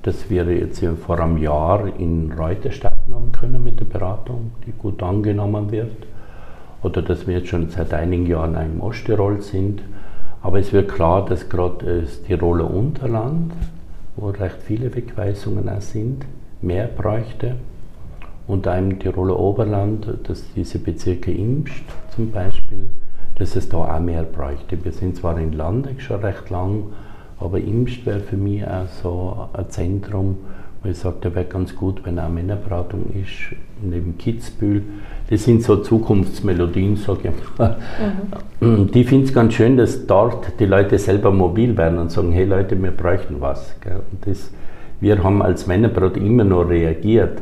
dass 0.03 0.31
wir 0.31 0.45
jetzt 0.45 0.83
vor 1.05 1.21
einem 1.21 1.37
Jahr 1.39 1.87
in 1.99 2.33
Reuter 2.33 2.71
starten 2.71 3.01
können 3.33 3.63
mit 3.63 3.81
der 3.81 3.85
Beratung, 3.85 4.53
die 4.67 4.73
gut 4.73 5.03
angenommen 5.03 5.71
wird. 5.71 6.07
Oder 6.83 7.03
dass 7.03 7.27
wir 7.27 7.39
jetzt 7.39 7.49
schon 7.49 7.69
seit 7.69 7.93
einigen 7.93 8.27
Jahren 8.27 8.55
im 8.55 8.81
Osttirol 8.81 9.43
sind. 9.43 9.83
Aber 10.43 10.59
es 10.59 10.73
wird 10.73 10.91
klar, 10.91 11.27
dass 11.27 11.49
gerade 11.49 12.01
das 12.03 12.23
Tiroler 12.23 12.71
Unterland, 12.71 13.53
wo 14.17 14.29
recht 14.29 14.63
viele 14.63 14.95
Wegweisungen 14.95 15.69
auch 15.69 15.83
sind, 15.83 16.25
mehr 16.63 16.87
bräuchte 16.87 17.57
und 18.47 18.67
auch 18.67 18.77
im 18.77 18.99
Tiroler 18.99 19.39
Oberland, 19.39 20.07
dass 20.25 20.45
diese 20.55 20.79
Bezirke 20.79 21.33
Imst 21.33 21.85
zum 22.15 22.31
Beispiel, 22.31 22.89
dass 23.37 23.57
es 23.57 23.69
da 23.69 23.79
auch 23.79 24.01
mehr 24.01 24.23
bräuchte. 24.23 24.83
Wir 24.83 24.93
sind 24.93 25.17
zwar 25.17 25.39
in 25.39 25.53
Landeck 25.53 26.01
schon 26.01 26.21
recht 26.21 26.49
lang, 26.51 26.85
aber 27.41 27.59
Imst 27.59 28.05
wäre 28.07 28.21
für 28.21 28.37
mich 28.37 28.65
auch 28.65 28.87
so 29.03 29.49
ein 29.53 29.69
Zentrum, 29.71 30.37
wo 30.83 30.89
ich 30.89 30.99
sage, 30.99 31.17
da 31.21 31.35
wäre 31.35 31.45
ganz 31.45 31.75
gut, 31.75 32.05
wenn 32.05 32.19
auch 32.19 32.29
Männerberatung 32.29 33.07
ist, 33.15 33.57
neben 33.83 34.17
Kitzbühel. 34.19 34.83
Das 35.29 35.45
sind 35.45 35.63
so 35.63 35.77
Zukunftsmelodien, 35.77 36.97
sage 36.97 37.33
ich 37.33 37.59
mal. 37.59 37.77
Mhm. 38.61 38.91
Die 38.91 39.05
finde 39.05 39.27
es 39.27 39.35
ganz 39.35 39.55
schön, 39.55 39.77
dass 39.77 40.07
dort 40.07 40.59
die 40.59 40.67
Leute 40.67 40.99
selber 40.99 41.31
mobil 41.31 41.77
werden 41.77 41.99
und 41.99 42.11
sagen, 42.11 42.33
hey 42.33 42.45
Leute, 42.45 42.81
wir 42.83 42.91
bräuchten 42.91 43.41
was. 43.41 43.75
Und 43.85 44.27
das, 44.27 44.51
wir 45.01 45.23
haben 45.23 45.43
als 45.43 45.67
Männerberatung 45.67 46.25
immer 46.25 46.45
nur 46.45 46.69
reagiert. 46.69 47.41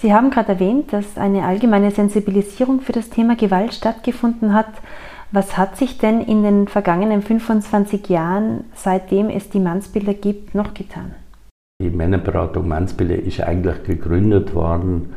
Sie 0.00 0.12
haben 0.12 0.30
gerade 0.30 0.52
erwähnt, 0.52 0.92
dass 0.92 1.16
eine 1.16 1.44
allgemeine 1.44 1.90
Sensibilisierung 1.90 2.80
für 2.80 2.92
das 2.92 3.10
Thema 3.10 3.34
Gewalt 3.34 3.74
stattgefunden 3.74 4.52
hat. 4.52 4.68
Was 5.32 5.58
hat 5.58 5.76
sich 5.76 5.98
denn 5.98 6.20
in 6.20 6.42
den 6.42 6.68
vergangenen 6.68 7.20
25 7.20 8.08
Jahren, 8.08 8.64
seitdem 8.74 9.28
es 9.28 9.50
die 9.50 9.58
Mannsbilder 9.58 10.14
gibt, 10.14 10.54
noch 10.54 10.72
getan? 10.72 11.14
Die 11.82 11.90
Männerberatung 11.90 12.68
Mannsbilder 12.68 13.16
ist 13.16 13.40
eigentlich 13.40 13.82
gegründet 13.82 14.54
worden 14.54 15.12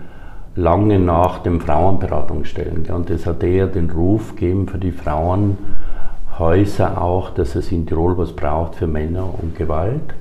lange 0.56 1.00
nach 1.00 1.40
dem 1.40 1.62
Frauenberatungsstellen. 1.62 2.86
Und 2.88 3.10
das 3.10 3.26
hat 3.26 3.44
eher 3.44 3.68
den 3.68 3.90
Ruf 3.90 4.36
gegeben 4.36 4.68
für 4.68 4.78
die 4.78 4.92
Frauenhäuser 4.92 7.02
auch, 7.02 7.30
dass 7.30 7.56
es 7.56 7.72
in 7.72 7.88
Tirol 7.88 8.18
was 8.18 8.34
braucht 8.34 8.76
für 8.76 8.88
Männer 8.88 9.34
und 9.42 9.56
Gewalt. 9.56 10.14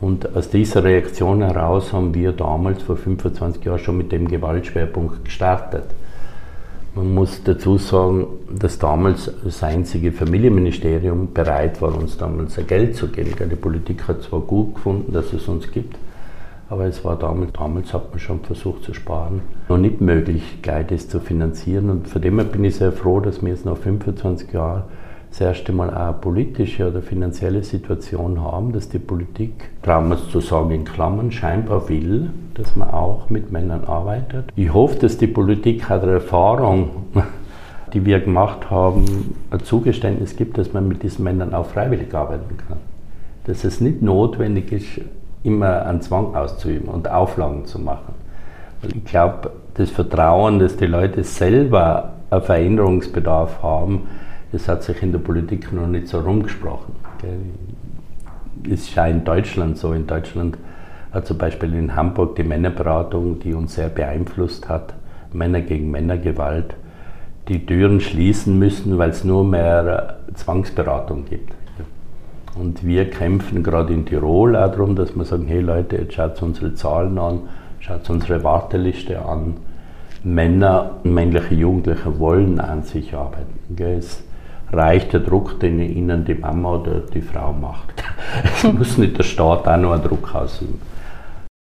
Und 0.00 0.36
aus 0.36 0.50
dieser 0.50 0.84
Reaktion 0.84 1.42
heraus 1.42 1.92
haben 1.92 2.12
wir 2.12 2.32
damals 2.32 2.82
vor 2.82 2.96
25 2.96 3.64
Jahren 3.64 3.78
schon 3.78 3.96
mit 3.96 4.12
dem 4.12 4.28
Gewaltschwerpunkt 4.28 5.24
gestartet. 5.24 5.84
Man 6.96 7.12
muss 7.12 7.42
dazu 7.44 7.76
sagen, 7.76 8.26
dass 8.58 8.78
damals 8.78 9.30
das 9.44 9.62
einzige 9.62 10.12
Familienministerium 10.12 11.34
bereit 11.34 11.82
war, 11.82 11.94
uns 11.94 12.16
damals 12.16 12.58
Geld 12.66 12.96
zu 12.96 13.08
geben. 13.08 13.34
Die 13.50 13.54
Politik 13.54 14.08
hat 14.08 14.22
zwar 14.22 14.40
gut 14.40 14.76
gefunden, 14.76 15.12
dass 15.12 15.30
es 15.34 15.46
uns 15.46 15.70
gibt, 15.70 15.98
aber 16.70 16.86
es 16.86 17.04
war 17.04 17.18
damals, 17.18 17.52
damals 17.52 17.92
hat 17.92 18.08
man 18.12 18.18
schon 18.18 18.40
versucht 18.40 18.82
zu 18.82 18.94
sparen. 18.94 19.42
Noch 19.68 19.76
nicht 19.76 20.00
möglich, 20.00 20.62
gleich 20.62 20.86
das 20.86 21.06
zu 21.06 21.20
finanzieren. 21.20 21.90
Und 21.90 22.08
von 22.08 22.22
dem 22.22 22.38
her 22.38 22.46
bin 22.46 22.64
ich 22.64 22.76
sehr 22.76 22.92
froh, 22.92 23.20
dass 23.20 23.42
wir 23.42 23.50
jetzt 23.50 23.66
nach 23.66 23.76
25 23.76 24.54
Jahren 24.54 24.84
das 25.38 25.48
erste 25.48 25.70
Mal 25.70 25.90
auch 25.90 25.96
eine 25.96 26.12
politische 26.14 26.88
oder 26.88 27.02
finanzielle 27.02 27.62
Situation 27.62 28.42
haben, 28.42 28.72
dass 28.72 28.88
die 28.88 28.98
Politik, 28.98 29.68
es 30.10 30.30
zu 30.30 30.40
sagen 30.40 30.70
in 30.70 30.84
Klammern, 30.86 31.30
scheinbar 31.30 31.90
will, 31.90 32.30
dass 32.54 32.74
man 32.74 32.88
auch 32.90 33.28
mit 33.28 33.52
Männern 33.52 33.84
arbeitet. 33.84 34.50
Ich 34.56 34.72
hoffe, 34.72 34.98
dass 34.98 35.18
die 35.18 35.26
Politik 35.26 35.90
hat 35.90 36.04
Erfahrung, 36.04 36.88
die 37.92 38.06
wir 38.06 38.20
gemacht 38.20 38.70
haben, 38.70 39.34
ein 39.50 39.60
Zugeständnis 39.60 40.36
gibt, 40.36 40.56
dass 40.56 40.72
man 40.72 40.88
mit 40.88 41.02
diesen 41.02 41.24
Männern 41.24 41.52
auch 41.52 41.66
freiwillig 41.66 42.14
arbeiten 42.14 42.56
kann. 42.56 42.78
Dass 43.44 43.64
es 43.64 43.82
nicht 43.82 44.00
notwendig 44.00 44.72
ist, 44.72 45.02
immer 45.42 45.84
einen 45.84 46.00
Zwang 46.00 46.34
auszuüben 46.34 46.88
und 46.88 47.10
Auflagen 47.10 47.66
zu 47.66 47.78
machen. 47.78 48.14
ich 48.82 49.04
glaube, 49.04 49.50
das 49.74 49.90
Vertrauen, 49.90 50.60
dass 50.60 50.78
die 50.78 50.86
Leute 50.86 51.24
selber 51.24 52.14
einen 52.30 52.42
Veränderungsbedarf 52.42 53.62
haben, 53.62 54.04
das 54.52 54.68
hat 54.68 54.82
sich 54.82 55.02
in 55.02 55.12
der 55.12 55.18
Politik 55.18 55.72
noch 55.72 55.86
nicht 55.86 56.08
so 56.08 56.20
rumgesprochen. 56.20 56.94
Es 58.64 58.70
ist 58.70 58.94
ja 58.94 59.06
in 59.06 59.24
Deutschland 59.24 59.76
so. 59.78 59.92
In 59.92 60.06
Deutschland 60.06 60.56
hat 61.12 61.26
zum 61.26 61.38
Beispiel 61.38 61.74
in 61.74 61.96
Hamburg 61.96 62.36
die 62.36 62.44
Männerberatung, 62.44 63.40
die 63.40 63.54
uns 63.54 63.74
sehr 63.74 63.88
beeinflusst 63.88 64.68
hat, 64.68 64.94
Männer 65.32 65.60
gegen 65.60 65.90
Männergewalt, 65.90 66.74
die 67.48 67.64
Türen 67.64 68.00
schließen 68.00 68.58
müssen, 68.58 68.98
weil 68.98 69.10
es 69.10 69.24
nur 69.24 69.44
mehr 69.44 70.18
Zwangsberatung 70.34 71.24
gibt. 71.26 71.52
Und 72.58 72.86
wir 72.86 73.10
kämpfen 73.10 73.62
gerade 73.62 73.92
in 73.92 74.06
Tirol 74.06 74.56
auch 74.56 74.70
darum, 74.70 74.96
dass 74.96 75.14
wir 75.14 75.24
sagen, 75.24 75.46
hey 75.46 75.60
Leute, 75.60 75.96
jetzt 75.96 76.14
schaut 76.14 76.40
unsere 76.42 76.74
Zahlen 76.74 77.18
an, 77.18 77.40
schaut 77.80 78.08
unsere 78.08 78.42
Warteliste 78.42 79.24
an. 79.24 79.58
Männer 80.24 80.92
männliche 81.04 81.54
Jugendliche 81.54 82.18
wollen 82.18 82.58
an 82.58 82.82
sich 82.82 83.14
arbeiten. 83.14 83.58
Es 83.78 84.24
reicht 84.72 85.12
der 85.12 85.20
Druck, 85.20 85.60
den 85.60 85.80
ihnen 85.80 86.24
die 86.24 86.34
Mama 86.34 86.76
oder 86.76 87.00
die 87.00 87.22
Frau 87.22 87.52
macht. 87.52 88.02
Es 88.44 88.64
muss 88.72 88.98
nicht 88.98 89.18
der 89.18 89.22
Staat 89.22 89.66
auch 89.66 89.76
noch 89.76 89.92
einen 89.92 90.02
Druck 90.02 90.34
ausüben. 90.34 90.80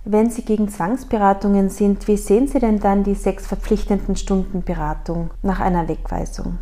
Wenn 0.05 0.31
Sie 0.31 0.43
gegen 0.43 0.69
Zwangsberatungen 0.69 1.69
sind, 1.69 2.09
wie 2.09 2.17
sehen 2.17 2.47
Sie 2.47 2.59
denn 2.59 2.81
dann 2.81 3.05
die 3.05 3.15
sechs 3.15 3.47
verpflichtenden 3.47 4.17
Stunden 4.17 4.63
Beratung 4.63 5.31
nach 5.43 5.61
einer 5.61 5.89
Wegweisung? 5.89 6.59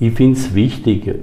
Ich 0.00 0.14
finde 0.14 0.38
es 0.38 0.54
wichtig, 0.54 1.14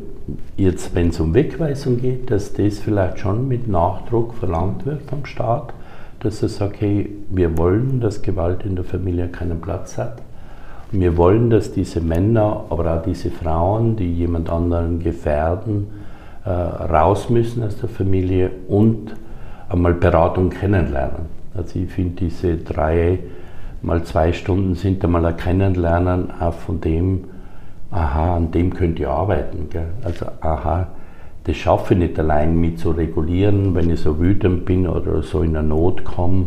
jetzt 0.58 0.93
wenn 0.96 1.10
es 1.10 1.19
um 1.19 1.34
Wegweisung 1.34 2.00
geht, 2.00 2.29
dass 2.29 2.53
das 2.53 2.79
vielleicht 2.79 3.19
schon 3.19 3.48
mit 3.48 3.67
Nachdruck 3.67 4.36
verlangt 4.36 4.86
wird 4.86 5.01
vom 5.03 5.25
Staat, 5.25 5.74
dass 6.19 6.41
er 6.43 6.50
sagt, 6.50 6.81
hey, 6.81 7.10
wir 7.29 7.58
wollen, 7.58 8.00
dass 8.00 8.22
Gewalt 8.22 8.63
in 8.63 8.75
der 8.75 8.86
Familie 8.86 9.27
keinen 9.27 9.60
Platz 9.60 9.98
hat. 9.98 10.22
Wir 10.91 11.17
wollen, 11.17 11.50
dass 11.50 11.72
diese 11.72 12.01
Männer, 12.01 12.65
aber 12.69 12.96
auch 12.96 13.03
diese 13.03 13.29
Frauen, 13.29 13.96
die 13.96 14.12
jemand 14.12 14.50
anderen 14.50 15.00
gefährden, 15.00 15.88
äh, 16.46 16.50
raus 16.50 17.29
müssen 17.29 17.63
aus 17.63 17.77
der 17.77 17.89
Familie 17.89 18.50
und 18.67 19.13
einmal 19.69 19.93
Beratung 19.93 20.50
kennenlernen. 20.50 21.27
Also 21.53 21.79
ich 21.79 21.91
finde 21.91 22.15
diese 22.15 22.58
drei 22.58 23.19
mal 23.81 24.03
zwei 24.03 24.34
Stunden 24.34 24.75
sind 24.75 25.03
einmal 25.03 25.25
ein 25.25 25.38
Kennenlernen 25.38 26.31
auch 26.39 26.53
von 26.53 26.81
dem, 26.81 27.25
aha, 27.91 28.36
an 28.36 28.51
dem 28.51 28.74
könnt 28.74 29.00
ihr 29.00 29.10
arbeiten. 29.10 29.69
Gell? 29.69 29.88
Also 30.03 30.25
aha, 30.41 30.88
das 31.43 31.55
schaffe 31.55 31.93
ich 31.93 32.00
nicht 32.00 32.19
allein 32.19 32.60
mit 32.60 32.79
zu 32.79 32.91
regulieren, 32.91 33.75
wenn 33.75 33.89
ich 33.89 34.01
so 34.01 34.19
wütend 34.19 34.65
bin 34.65 34.88
oder 34.88 35.22
so 35.22 35.41
in 35.41 35.55
eine 35.55 35.67
Not 35.67 36.03
komme, 36.03 36.46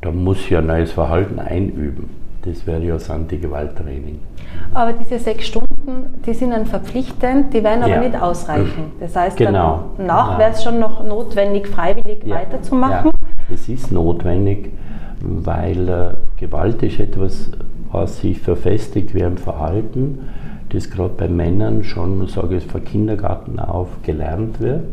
dann 0.00 0.22
muss 0.24 0.38
ich 0.38 0.56
ein 0.56 0.66
neues 0.66 0.92
Verhalten 0.92 1.38
einüben. 1.38 2.27
Das 2.42 2.66
wäre 2.66 2.82
ja 2.84 2.94
das 2.94 3.10
Anti-Gewalt-Training. 3.10 4.20
Aber 4.74 4.92
diese 4.92 5.18
sechs 5.18 5.46
Stunden, 5.46 6.20
die 6.24 6.34
sind 6.34 6.50
dann 6.50 6.66
verpflichtend, 6.66 7.52
die 7.52 7.64
werden 7.64 7.82
aber 7.82 7.94
ja. 7.94 8.00
nicht 8.00 8.20
ausreichen. 8.20 8.92
Das 9.00 9.16
heißt, 9.16 9.36
genau. 9.36 9.90
danach 9.96 10.38
wäre 10.38 10.52
es 10.52 10.62
schon 10.62 10.78
noch 10.78 11.04
notwendig, 11.04 11.66
freiwillig 11.66 12.24
ja. 12.24 12.36
weiterzumachen. 12.36 13.10
Es 13.52 13.68
ist 13.68 13.90
notwendig, 13.90 14.72
weil 15.20 15.88
äh, 15.88 16.10
Gewalt 16.36 16.82
ist 16.82 17.00
etwas, 17.00 17.50
was 17.90 18.20
sich 18.20 18.40
verfestigt 18.40 19.14
wie 19.14 19.24
ein 19.24 19.38
Verhalten, 19.38 20.28
das 20.70 20.90
gerade 20.90 21.14
bei 21.16 21.28
Männern 21.28 21.82
schon, 21.82 22.26
sage 22.28 22.58
ich, 22.58 22.66
von 22.66 22.84
Kindergarten 22.84 23.58
auf 23.58 23.88
gelernt 24.02 24.60
wird. 24.60 24.84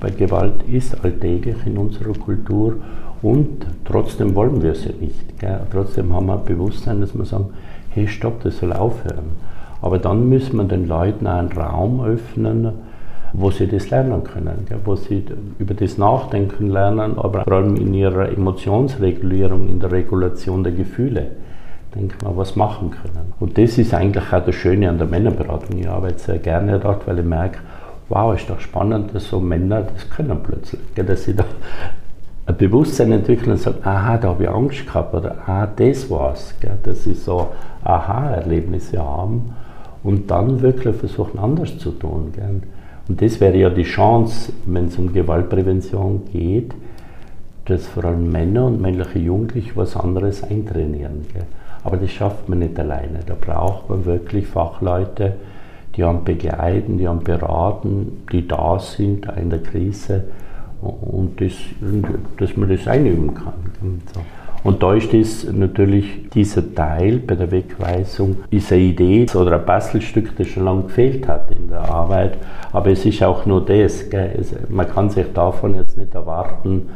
weil 0.00 0.12
Gewalt 0.12 0.62
ist 0.66 1.04
alltäglich 1.04 1.56
in 1.66 1.76
unserer 1.76 2.14
Kultur 2.14 2.76
und 3.22 3.66
trotzdem 3.84 4.34
wollen 4.34 4.62
wir 4.62 4.74
sie 4.74 4.94
nicht. 5.00 5.38
Gell? 5.38 5.60
Trotzdem 5.70 6.12
haben 6.12 6.26
wir 6.26 6.34
ein 6.34 6.44
Bewusstsein, 6.44 7.00
dass 7.00 7.16
wir 7.16 7.24
sagen, 7.24 7.50
hey 7.90 8.08
stopp, 8.08 8.42
das 8.42 8.58
soll 8.58 8.72
aufhören. 8.72 9.36
Aber 9.82 9.98
dann 9.98 10.28
müssen 10.28 10.56
wir 10.56 10.64
den 10.64 10.86
Leuten 10.86 11.26
einen 11.26 11.52
Raum 11.52 12.02
öffnen, 12.04 12.72
wo 13.32 13.50
sie 13.50 13.66
das 13.66 13.90
lernen 13.90 14.24
können, 14.24 14.66
gell? 14.68 14.80
wo 14.84 14.96
sie 14.96 15.24
über 15.58 15.74
das 15.74 15.98
Nachdenken 15.98 16.70
lernen, 16.70 17.18
aber 17.18 17.44
vor 17.44 17.52
allem 17.54 17.76
in 17.76 17.94
ihrer 17.94 18.28
Emotionsregulierung, 18.28 19.68
in 19.68 19.80
der 19.80 19.92
Regulation 19.92 20.64
der 20.64 20.72
Gefühle 20.72 21.28
denke 21.94 22.24
mal, 22.24 22.36
was 22.36 22.56
machen 22.56 22.90
können. 22.90 23.32
Und 23.38 23.58
das 23.58 23.78
ist 23.78 23.94
eigentlich 23.94 24.32
auch 24.32 24.44
das 24.44 24.54
Schöne 24.54 24.88
an 24.88 24.98
der 24.98 25.06
Männerberatung. 25.06 25.78
Ich 25.78 25.88
arbeite 25.88 26.18
sehr 26.18 26.38
gerne 26.38 26.78
dort, 26.78 27.06
weil 27.06 27.18
ich 27.18 27.24
merke, 27.24 27.58
wow, 28.08 28.34
ist 28.34 28.48
doch 28.48 28.60
spannend, 28.60 29.14
dass 29.14 29.28
so 29.28 29.40
Männer 29.40 29.82
das 29.82 30.08
können 30.10 30.38
plötzlich. 30.42 30.80
Dass 30.94 31.24
sie 31.24 31.34
da 31.34 31.44
ein 32.50 32.56
Bewusstsein 32.56 33.12
entwickeln 33.12 33.52
und 33.52 33.58
sagen, 33.58 33.78
aha, 33.84 34.18
da 34.18 34.28
habe 34.28 34.44
ich 34.44 34.50
Angst 34.50 34.86
gehabt 34.86 35.14
oder 35.14 35.36
ah, 35.46 35.66
das 35.66 36.10
war's. 36.10 36.54
Dass 36.82 37.04
sie 37.04 37.14
so 37.14 37.48
Aha-Erlebnisse 37.84 38.98
haben 38.98 39.54
und 40.02 40.30
dann 40.30 40.60
wirklich 40.60 40.96
versuchen, 40.96 41.38
anders 41.38 41.78
zu 41.78 41.92
tun. 41.92 42.32
Und 43.08 43.22
das 43.22 43.40
wäre 43.40 43.56
ja 43.56 43.70
die 43.70 43.84
Chance, 43.84 44.52
wenn 44.66 44.86
es 44.86 44.98
um 44.98 45.12
Gewaltprävention 45.12 46.22
geht, 46.32 46.74
dass 47.66 47.86
vor 47.86 48.04
allem 48.04 48.30
Männer 48.30 48.66
und 48.66 48.80
männliche 48.80 49.20
Jugendliche 49.20 49.76
was 49.76 49.96
anderes 49.96 50.42
eintrainieren. 50.42 51.26
Aber 51.84 51.96
das 51.96 52.10
schafft 52.10 52.48
man 52.48 52.58
nicht 52.58 52.78
alleine. 52.78 53.20
Da 53.26 53.34
braucht 53.40 53.88
man 53.88 54.04
wirklich 54.04 54.46
Fachleute, 54.46 55.34
die 55.96 56.04
haben 56.04 56.24
begleiten, 56.24 56.98
die 56.98 57.06
haben 57.06 57.20
beraten, 57.20 58.22
die 58.32 58.46
da 58.46 58.78
sind 58.78 59.26
in 59.40 59.50
der 59.50 59.62
Krise 59.62 60.24
und 60.80 61.40
das, 61.40 61.52
dass 62.38 62.56
man 62.56 62.68
das 62.68 62.86
einüben 62.86 63.34
kann. 63.34 63.54
Und 64.62 64.82
da 64.82 64.92
ist 64.94 65.12
das 65.14 65.50
natürlich 65.50 66.28
dieser 66.34 66.74
Teil 66.74 67.18
bei 67.18 67.34
der 67.34 67.50
Wegweisung, 67.50 68.36
diese 68.52 68.76
Idee 68.76 69.26
oder 69.34 69.58
ein 69.58 69.64
Bastelstück, 69.64 70.36
das 70.36 70.48
schon 70.48 70.64
lange 70.64 70.82
gefehlt 70.82 71.26
hat 71.28 71.50
in 71.50 71.68
der 71.68 71.80
Arbeit. 71.80 72.36
Aber 72.72 72.90
es 72.90 73.06
ist 73.06 73.22
auch 73.22 73.46
nur 73.46 73.64
das. 73.64 74.04
Man 74.68 74.86
kann 74.88 75.08
sich 75.08 75.32
davon 75.32 75.74
jetzt 75.74 75.96
nicht 75.96 76.14
erwarten, 76.14 76.90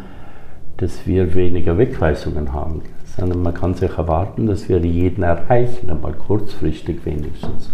dass 0.77 1.07
wir 1.07 1.35
weniger 1.35 1.79
Wegweisungen 1.79 2.53
haben, 2.53 2.83
sondern 3.17 3.43
man 3.43 3.55
kann 3.55 3.75
sich 3.75 3.97
erwarten, 3.97 4.47
dass 4.47 4.69
wir 4.69 4.79
jeden 4.79 5.23
erreichen, 5.23 5.89
einmal 5.89 6.13
kurzfristig 6.13 7.05
wenigstens. 7.07 7.73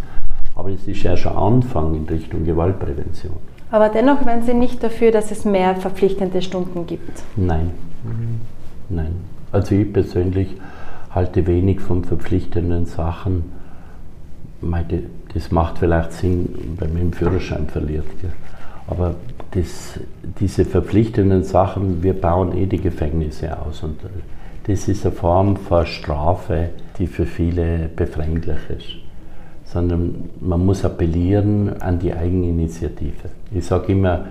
Aber 0.54 0.70
es 0.70 0.86
ist 0.86 1.02
ja 1.02 1.16
schon 1.16 1.36
Anfang 1.36 1.94
in 1.94 2.04
Richtung 2.04 2.44
Gewaltprävention. 2.44 3.38
Aber 3.70 3.88
dennoch 3.88 4.26
wären 4.26 4.42
Sie 4.42 4.54
nicht 4.54 4.82
dafür, 4.82 5.12
dass 5.12 5.30
es 5.30 5.44
mehr 5.44 5.76
verpflichtende 5.76 6.42
Stunden 6.42 6.86
gibt? 6.86 7.22
Nein, 7.36 7.70
nein. 8.88 9.14
Also 9.52 9.74
ich 9.74 9.92
persönlich 9.92 10.48
halte 11.10 11.46
wenig 11.46 11.80
von 11.80 12.04
verpflichtenden 12.04 12.86
Sachen. 12.86 13.52
Das 15.34 15.50
macht 15.50 15.78
vielleicht 15.78 16.12
Sinn, 16.12 16.76
wenn 16.78 16.92
man 16.92 17.02
den 17.02 17.12
Führerschein 17.12 17.68
verliert. 17.68 18.04
Aber 18.86 19.14
das, 19.52 20.00
diese 20.40 20.64
verpflichtenden 20.64 21.44
Sachen, 21.44 22.02
wir 22.02 22.14
bauen 22.14 22.56
eh 22.56 22.66
die 22.66 22.80
Gefängnisse 22.80 23.56
aus. 23.60 23.82
Und 23.84 24.00
das 24.66 24.88
ist 24.88 25.06
eine 25.06 25.14
Form 25.14 25.56
von 25.56 25.86
Strafe, 25.86 26.70
die 26.98 27.06
für 27.06 27.26
viele 27.26 27.88
befremdlich 27.94 28.58
ist 28.76 29.09
sondern 29.72 30.30
man 30.40 30.66
muss 30.66 30.84
appellieren 30.84 31.80
an 31.80 32.00
die 32.00 32.12
Eigeninitiative. 32.12 33.28
Ich 33.52 33.66
sage 33.66 33.92
immer, 33.92 34.26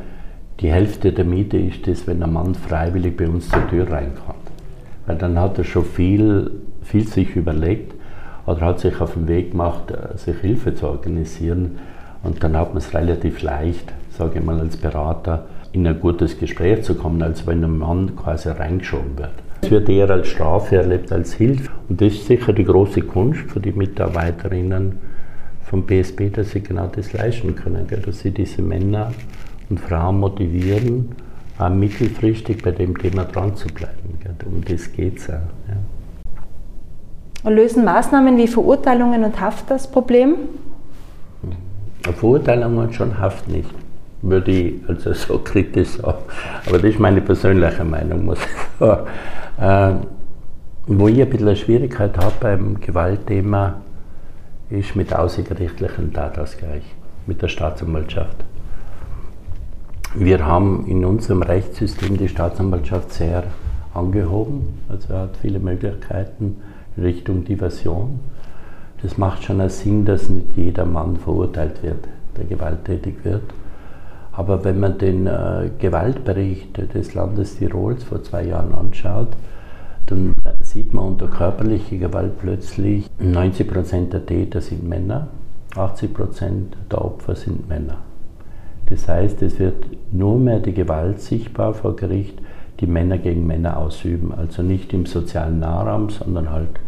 die 0.59 0.69
Hälfte 0.69 1.13
der 1.13 1.23
Miete 1.23 1.57
ist 1.57 1.87
es, 1.87 2.05
wenn 2.07 2.21
ein 2.21 2.33
Mann 2.33 2.55
freiwillig 2.55 3.15
bei 3.15 3.27
uns 3.27 3.47
zur 3.47 3.65
Tür 3.69 3.89
reinkommt. 3.89 4.35
Weil 5.05 5.15
dann 5.15 5.39
hat 5.39 5.57
er 5.57 5.63
schon 5.63 5.85
viel, 5.85 6.51
viel 6.81 7.07
sich 7.07 7.37
überlegt 7.37 7.93
oder 8.45 8.61
hat 8.61 8.81
sich 8.81 8.99
auf 8.99 9.13
den 9.13 9.29
Weg 9.29 9.51
gemacht, 9.51 9.91
äh, 9.91 10.17
sich 10.17 10.37
Hilfe 10.39 10.75
zu 10.75 10.87
organisieren. 10.87 11.77
Und 12.21 12.43
dann 12.43 12.57
hat 12.57 12.69
man 12.69 12.79
es 12.79 12.93
relativ 12.93 13.41
leicht, 13.41 13.93
sage 14.09 14.39
ich 14.39 14.45
mal 14.45 14.59
als 14.59 14.75
Berater, 14.75 15.45
in 15.71 15.87
ein 15.87 16.01
gutes 16.01 16.37
Gespräch 16.37 16.83
zu 16.83 16.95
kommen, 16.95 17.21
als 17.21 17.47
wenn 17.47 17.63
ein 17.63 17.77
Mann 17.77 18.17
quasi 18.17 18.49
reingeschoben 18.49 19.17
wird. 19.17 19.31
Es 19.61 19.71
wird 19.71 19.87
eher 19.87 20.09
als 20.09 20.27
Strafe 20.27 20.77
erlebt 20.77 21.13
als 21.13 21.33
Hilfe. 21.33 21.69
Und 21.87 22.01
das 22.01 22.13
ist 22.13 22.27
sicher 22.27 22.51
die 22.51 22.65
große 22.65 23.03
Kunst 23.03 23.49
für 23.49 23.61
die 23.61 23.71
Mitarbeiterinnen, 23.71 25.08
vom 25.69 25.83
BSB, 25.83 26.31
dass 26.33 26.49
sie 26.49 26.61
genau 26.61 26.87
das 26.87 27.13
leisten 27.13 27.55
können, 27.55 27.85
gell? 27.87 27.99
dass 27.99 28.19
sie 28.19 28.31
diese 28.31 28.61
Männer 28.63 29.13
und 29.69 29.79
Frauen 29.79 30.19
motivieren, 30.19 31.09
auch 31.59 31.69
mittelfristig 31.69 32.63
bei 32.63 32.71
dem 32.71 32.97
Thema 32.97 33.25
dran 33.25 33.55
zu 33.55 33.67
bleiben. 33.67 34.17
Gell? 34.23 34.33
Um 34.45 34.63
das 34.65 34.91
geht 34.91 35.19
es 35.19 35.29
auch. 35.29 35.33
Ja. 35.33 35.77
Und 37.43 37.53
lösen 37.53 37.85
Maßnahmen 37.85 38.35
wie 38.37 38.47
Verurteilungen 38.47 39.23
und 39.23 39.39
Haft 39.39 39.69
das 39.69 39.89
Problem? 39.89 40.35
Verurteilungen 42.01 42.79
und 42.79 42.95
schon 42.95 43.19
Haft 43.19 43.47
nicht, 43.47 43.69
würde 44.23 44.51
ich 44.51 44.73
also 44.87 45.13
so 45.13 45.37
kritisch 45.43 45.89
sagen. 45.89 46.23
Aber 46.65 46.79
das 46.79 46.91
ist 46.91 46.99
meine 46.99 47.21
persönliche 47.21 47.83
Meinung, 47.83 48.25
muss 48.25 48.39
ich 48.39 48.79
sagen. 48.79 49.07
Äh, 49.59 49.93
wo 50.87 51.07
ich 51.07 51.21
ein 51.21 51.29
bisschen 51.29 51.47
eine 51.47 51.55
Schwierigkeit 51.55 52.17
habe 52.17 52.33
beim 52.39 52.79
Gewaltthema, 52.79 53.81
ist 54.69 54.95
mit 54.95 55.13
außergerichtlichem 55.13 56.13
Tatausgleich, 56.13 56.83
mit 57.25 57.41
der 57.41 57.47
Staatsanwaltschaft. 57.47 58.37
Wir 60.15 60.45
haben 60.45 60.85
in 60.87 61.05
unserem 61.05 61.41
Rechtssystem 61.41 62.17
die 62.17 62.29
Staatsanwaltschaft 62.29 63.13
sehr 63.13 63.43
angehoben, 63.93 64.79
also 64.87 65.13
er 65.13 65.21
hat 65.21 65.37
viele 65.37 65.59
Möglichkeiten 65.59 66.61
in 66.95 67.03
Richtung 67.03 67.45
Diversion. 67.45 68.19
Das 69.01 69.17
macht 69.17 69.43
schon 69.43 69.61
einen 69.61 69.69
Sinn, 69.69 70.05
dass 70.05 70.29
nicht 70.29 70.55
jeder 70.55 70.85
Mann 70.85 71.17
verurteilt 71.17 71.81
wird, 71.81 72.07
der 72.37 72.45
gewalttätig 72.45 73.23
wird. 73.23 73.43
Aber 74.31 74.63
wenn 74.63 74.79
man 74.79 74.97
den 74.97 75.25
äh, 75.27 75.69
Gewaltbericht 75.79 76.77
des 76.93 77.13
Landes 77.13 77.57
Tirols 77.57 78.03
vor 78.03 78.23
zwei 78.23 78.43
Jahren 78.43 78.73
anschaut, 78.73 79.29
dann 80.05 80.33
sieht 80.69 80.93
man 80.93 81.05
unter 81.05 81.27
körperlicher 81.27 81.97
Gewalt 81.97 82.37
plötzlich, 82.39 83.09
90% 83.19 84.09
der 84.09 84.25
Täter 84.25 84.61
sind 84.61 84.87
Männer, 84.87 85.27
80% 85.73 86.07
der 86.91 87.03
Opfer 87.03 87.35
sind 87.35 87.67
Männer. 87.67 87.97
Das 88.85 89.07
heißt, 89.07 89.41
es 89.41 89.59
wird 89.59 89.85
nur 90.11 90.37
mehr 90.37 90.59
die 90.59 90.73
Gewalt 90.73 91.21
sichtbar 91.21 91.73
vor 91.73 91.95
Gericht, 91.95 92.39
die 92.79 92.87
Männer 92.87 93.17
gegen 93.17 93.47
Männer 93.47 93.77
ausüben. 93.77 94.31
Also 94.31 94.61
nicht 94.61 94.93
im 94.93 95.07
sozialen 95.07 95.59
Nahraum, 95.59 96.09
sondern 96.09 96.51
halt 96.51 96.79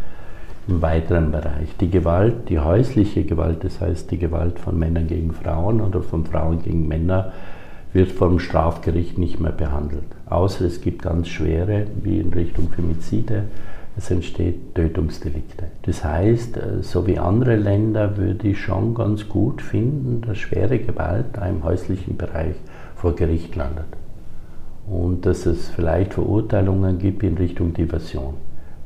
im 0.67 0.81
weiteren 0.81 1.31
Bereich. 1.31 1.75
Die 1.79 1.89
Gewalt, 1.89 2.49
die 2.49 2.59
häusliche 2.59 3.23
Gewalt, 3.23 3.63
das 3.63 3.81
heißt 3.81 4.11
die 4.11 4.19
Gewalt 4.19 4.59
von 4.59 4.77
Männern 4.77 5.07
gegen 5.07 5.31
Frauen 5.31 5.81
oder 5.81 6.01
von 6.01 6.25
Frauen 6.25 6.61
gegen 6.61 6.87
Männer, 6.87 7.33
wird 7.93 8.11
vom 8.11 8.39
Strafgericht 8.39 9.17
nicht 9.17 9.39
mehr 9.39 9.51
behandelt. 9.51 10.05
Außer 10.29 10.65
es 10.65 10.81
gibt 10.81 11.01
ganz 11.01 11.27
schwere, 11.27 11.87
wie 12.01 12.19
in 12.19 12.31
Richtung 12.31 12.69
Femizide, 12.69 13.43
es 13.97 14.09
entsteht 14.09 14.73
Tötungsdelikte. 14.73 15.65
Das 15.81 16.03
heißt, 16.03 16.57
äh, 16.57 16.81
so 16.81 17.05
wie 17.07 17.19
andere 17.19 17.57
Länder 17.57 18.15
würde 18.17 18.47
ich 18.47 18.59
schon 18.59 18.95
ganz 18.95 19.27
gut 19.27 19.61
finden, 19.61 20.21
dass 20.21 20.37
schwere 20.37 20.79
Gewalt 20.79 21.37
im 21.47 21.63
häuslichen 21.63 22.15
Bereich 22.15 22.55
vor 22.95 23.15
Gericht 23.15 23.55
landet. 23.55 23.85
Und 24.87 25.25
dass 25.25 25.45
es 25.45 25.69
vielleicht 25.69 26.13
Verurteilungen 26.13 26.99
gibt 26.99 27.23
in 27.23 27.37
Richtung 27.37 27.73
Diversion, 27.73 28.35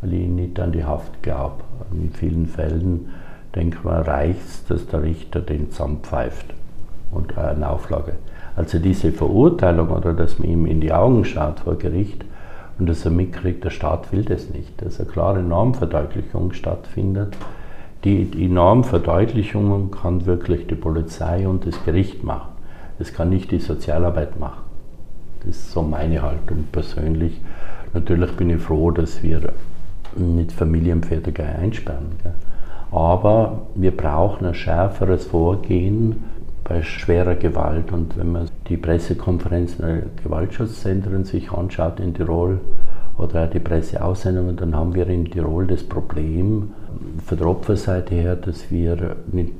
weil 0.01 0.13
ich 0.13 0.27
nicht 0.27 0.59
an 0.59 0.71
die 0.71 0.83
Haft 0.83 1.21
glaube. 1.21 1.63
In 1.91 2.11
vielen 2.11 2.47
Fällen, 2.47 3.09
denke 3.53 3.77
ich 3.77 3.83
mal, 3.83 4.01
reicht 4.01 4.41
es, 4.45 4.65
dass 4.65 4.87
der 4.87 5.03
Richter 5.03 5.39
den 5.41 5.71
zusammenpfeift 5.71 6.53
und 7.11 7.37
eine 7.37 7.69
Auflage. 7.69 8.13
Also 8.55 8.79
diese 8.79 9.11
Verurteilung 9.11 9.89
oder 9.89 10.13
dass 10.13 10.39
man 10.39 10.49
ihm 10.49 10.65
in 10.65 10.79
die 10.79 10.93
Augen 10.93 11.25
schaut 11.25 11.59
vor 11.59 11.75
Gericht 11.75 12.23
und 12.79 12.87
dass 12.87 13.05
er 13.05 13.11
mitkriegt, 13.11 13.63
der 13.63 13.69
Staat 13.69 14.11
will 14.11 14.23
das 14.23 14.49
nicht, 14.49 14.81
dass 14.81 14.99
eine 14.99 15.09
klare 15.09 15.41
Normverdeutlichung 15.41 16.53
stattfindet. 16.53 17.35
Die, 18.03 18.25
die 18.25 18.47
Normverdeutlichung 18.47 19.91
kann 19.91 20.25
wirklich 20.25 20.67
die 20.67 20.75
Polizei 20.75 21.47
und 21.47 21.65
das 21.65 21.83
Gericht 21.83 22.23
machen. 22.23 22.49
Das 22.99 23.13
kann 23.13 23.29
nicht 23.29 23.51
die 23.51 23.59
Sozialarbeit 23.59 24.39
machen. 24.39 24.63
Das 25.45 25.57
ist 25.57 25.71
so 25.71 25.81
meine 25.81 26.21
Haltung 26.21 26.65
persönlich. 26.71 27.41
Natürlich 27.93 28.31
bin 28.31 28.49
ich 28.49 28.61
froh, 28.61 28.91
dass 28.91 29.21
wir 29.21 29.53
nicht 30.15 30.51
Familienväter 30.51 31.31
einsperren. 31.43 32.11
Aber 32.91 33.63
wir 33.75 33.95
brauchen 33.95 34.45
ein 34.47 34.53
schärferes 34.53 35.25
Vorgehen 35.25 36.23
bei 36.65 36.81
schwerer 36.81 37.35
Gewalt. 37.35 37.93
Und 37.93 38.17
wenn 38.17 38.33
man 38.33 38.49
die 38.67 38.75
Pressekonferenzen 38.75 39.85
der 39.85 40.01
Gewaltschutzzentren 40.23 41.23
sich 41.23 41.51
anschaut 41.51 41.99
in 42.01 42.13
Tirol 42.13 42.59
oder 43.17 43.47
die 43.47 43.59
Presseaussendungen, 43.59 44.57
dann 44.57 44.75
haben 44.75 44.93
wir 44.93 45.07
in 45.07 45.25
Tirol 45.25 45.67
das 45.67 45.83
Problem 45.83 46.73
von 47.25 47.37
der 47.37 47.47
Opferseite 47.47 48.15
her, 48.15 48.35
dass 48.35 48.69
wir 48.69 49.15
nicht 49.31 49.53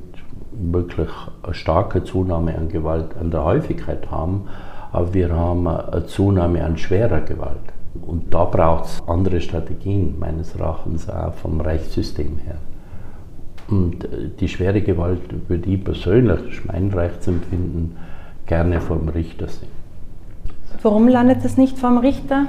wirklich 0.52 1.10
eine 1.42 1.54
starke 1.54 2.04
Zunahme 2.04 2.56
an 2.56 2.68
Gewalt, 2.68 3.16
an 3.18 3.30
der 3.30 3.44
Häufigkeit 3.44 4.10
haben, 4.10 4.48
aber 4.92 5.14
wir 5.14 5.34
haben 5.34 5.66
eine 5.68 6.06
Zunahme 6.06 6.64
an 6.64 6.76
schwerer 6.76 7.20
Gewalt. 7.20 7.56
Und 8.06 8.32
da 8.34 8.44
braucht 8.44 8.86
es 8.86 9.02
andere 9.06 9.40
Strategien, 9.40 10.18
meines 10.18 10.54
Erachtens 10.54 11.08
auch 11.08 11.32
vom 11.34 11.60
Rechtssystem 11.60 12.38
her. 12.44 12.56
Und 13.68 14.04
äh, 14.04 14.30
die 14.38 14.48
schwere 14.48 14.80
Gewalt 14.80 15.20
würde 15.48 15.70
ich 15.70 15.82
persönlich, 15.82 16.64
mein 16.66 16.90
Rechtsempfinden, 16.90 17.96
gerne 18.46 18.80
vom 18.80 19.08
Richter 19.08 19.48
sehen. 19.48 19.68
Warum 20.82 21.08
landet 21.08 21.44
es 21.44 21.56
nicht 21.56 21.78
vom 21.78 21.98
Richter? 21.98 22.46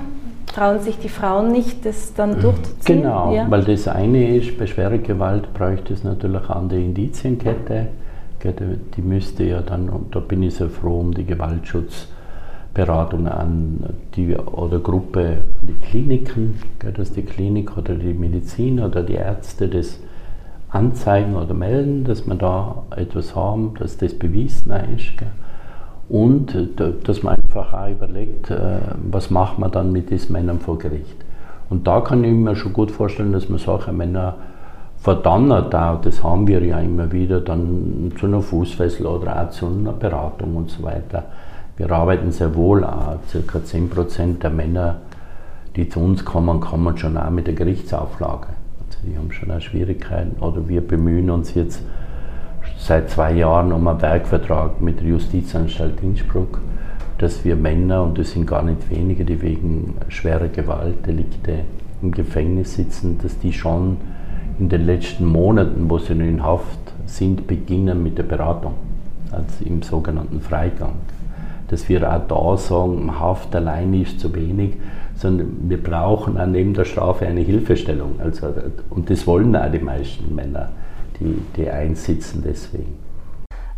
Trauen 0.53 0.80
sich 0.80 0.97
die 0.99 1.10
Frauen 1.10 1.51
nicht, 1.51 1.86
das 1.86 2.13
dann 2.13 2.39
durchzuziehen? 2.39 3.01
Genau, 3.01 3.34
ja. 3.34 3.49
weil 3.49 3.63
das 3.63 3.88
eine 3.88 4.38
ist, 4.38 4.58
bei 4.58 4.67
schwerer 4.67 4.97
Gewalt 4.97 5.53
bräuchte 5.53 5.93
es 5.93 6.03
natürlich 6.03 6.49
an 6.49 6.69
der 6.69 6.80
Indizienkette. 6.80 7.88
Die 8.95 9.01
müsste 9.01 9.43
ja 9.43 9.62
dann, 9.62 9.89
und 9.89 10.15
da 10.15 10.19
bin 10.19 10.43
ich 10.43 10.56
sehr 10.56 10.69
froh 10.69 10.99
um 10.99 11.13
die 11.13 11.25
Gewaltschutzberatung 11.25 13.27
an 13.27 13.84
die 14.15 14.36
oder 14.36 14.80
Gruppe, 14.80 15.39
die 15.62 15.73
Kliniken, 15.73 16.60
dass 16.95 17.12
die 17.12 17.23
Klinik 17.23 17.75
oder 17.77 17.95
die 17.95 18.13
Medizin 18.13 18.80
oder 18.80 19.03
die 19.03 19.15
Ärzte 19.15 19.67
das 19.67 19.99
anzeigen 20.77 21.35
oder 21.35 21.53
melden, 21.53 22.03
dass 22.03 22.27
wir 22.27 22.35
da 22.35 22.83
etwas 22.95 23.35
haben, 23.35 23.73
dass 23.79 23.97
das 23.97 24.13
bewiesen 24.13 24.71
ist. 24.95 25.13
Und 26.09 26.55
äh, 26.55 26.93
dass 27.03 27.23
man 27.23 27.35
einfach 27.35 27.73
auch 27.73 27.89
überlegt, 27.89 28.49
äh, 28.51 28.79
was 29.11 29.29
macht 29.29 29.59
man 29.59 29.71
dann 29.71 29.91
mit 29.91 30.09
diesen 30.09 30.33
Männern 30.33 30.59
vor 30.59 30.77
Gericht. 30.77 31.17
Und 31.69 31.87
da 31.87 32.01
kann 32.01 32.23
ich 32.23 32.31
mir 32.31 32.55
schon 32.55 32.73
gut 32.73 32.91
vorstellen, 32.91 33.33
dass 33.33 33.49
man 33.49 33.59
solche 33.59 33.91
Männer 33.91 34.35
verdonnert 34.99 35.75
auch, 35.75 36.01
das 36.01 36.23
haben 36.23 36.47
wir 36.47 36.63
ja 36.63 36.79
immer 36.79 37.11
wieder, 37.11 37.41
dann 37.41 38.13
zu 38.19 38.25
einer 38.25 38.41
Fußfessel 38.41 39.05
oder 39.05 39.41
auch 39.41 39.49
zu 39.49 39.67
einer 39.67 39.93
Beratung 39.93 40.55
und 40.55 40.71
so 40.71 40.83
weiter. 40.83 41.25
Wir 41.75 41.91
arbeiten 41.91 42.31
sehr 42.31 42.55
wohl 42.55 42.83
auch, 42.83 43.19
circa 43.27 43.59
10% 43.59 44.39
der 44.39 44.49
Männer, 44.49 44.95
die 45.75 45.87
zu 45.89 45.99
uns 45.99 46.25
kommen, 46.25 46.59
kommen 46.59 46.97
schon 46.97 47.17
auch 47.17 47.29
mit 47.29 47.47
der 47.47 47.53
Gerichtsauflage. 47.53 48.47
Die 49.06 49.17
haben 49.17 49.32
schon 49.32 49.52
auch 49.52 49.62
Schwierigkeiten 49.62 50.41
oder 50.41 50.67
wir 50.67 50.82
bemühen 50.82 51.30
uns 51.30 51.54
jetzt 51.54 51.82
seit 52.78 53.10
zwei 53.10 53.34
Jahren 53.34 53.71
um 53.71 53.88
einen 53.88 54.02
Werkvertrag 54.02 54.82
mit 54.82 55.00
der 55.00 55.08
Justizanstalt 55.08 56.02
Innsbruck, 56.02 56.60
dass 57.17 57.43
wir 57.43 57.56
Männer, 57.56 58.04
und 58.04 58.17
das 58.17 58.32
sind 58.32 58.45
gar 58.45 58.63
nicht 58.63 58.89
wenige, 58.89 59.26
die 59.26 59.41
wegen 59.41 59.95
schwerer 60.08 60.47
Gewaltdelikte 60.47 61.60
im 62.02 62.12
Gefängnis 62.12 62.76
sitzen, 62.76 63.17
dass 63.21 63.39
die 63.39 63.54
schon 63.54 63.97
in 64.60 64.69
den 64.69 64.86
letzten 64.86 65.26
Monaten, 65.26 65.89
wo 65.89 65.97
sie 65.97 66.13
in 66.13 66.43
Haft 66.43 66.80
sind, 67.06 67.47
beginnen 67.47 68.02
mit 68.04 68.17
der 68.17 68.23
Beratung, 68.23 68.73
also 69.32 69.65
im 69.65 69.82
sogenannten 69.82 70.41
Freigang. 70.41 70.93
Dass 71.69 71.89
wir 71.89 72.10
auch 72.10 72.28
da 72.28 72.58
sagen, 72.58 73.19
Haft 73.19 73.56
allein 73.56 73.93
ist 73.93 74.19
zu 74.19 74.34
wenig, 74.34 74.78
sondern 75.17 75.69
wir 75.69 75.82
brauchen 75.82 76.39
auch 76.39 76.45
neben 76.45 76.73
der 76.73 76.86
Strafe 76.86 77.25
eine 77.25 77.41
Hilfestellung. 77.41 78.15
Also, 78.19 78.47
und 78.89 79.10
das 79.10 79.25
wollen 79.25 79.56
auch 79.56 79.71
die 79.71 79.80
meisten 79.80 80.34
Männer 80.34 80.69
die, 81.19 81.41
die 81.56 81.69
einsitzen 81.69 82.43
deswegen. 82.45 82.95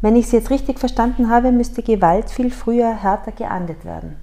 Wenn 0.01 0.15
ich 0.15 0.27
Sie 0.27 0.37
jetzt 0.37 0.49
richtig 0.49 0.79
verstanden 0.79 1.29
habe, 1.29 1.51
müsste 1.51 1.81
Gewalt 1.81 2.29
viel 2.29 2.51
früher 2.51 2.93
härter 2.93 3.31
geahndet 3.31 3.83
werden. 3.83 4.15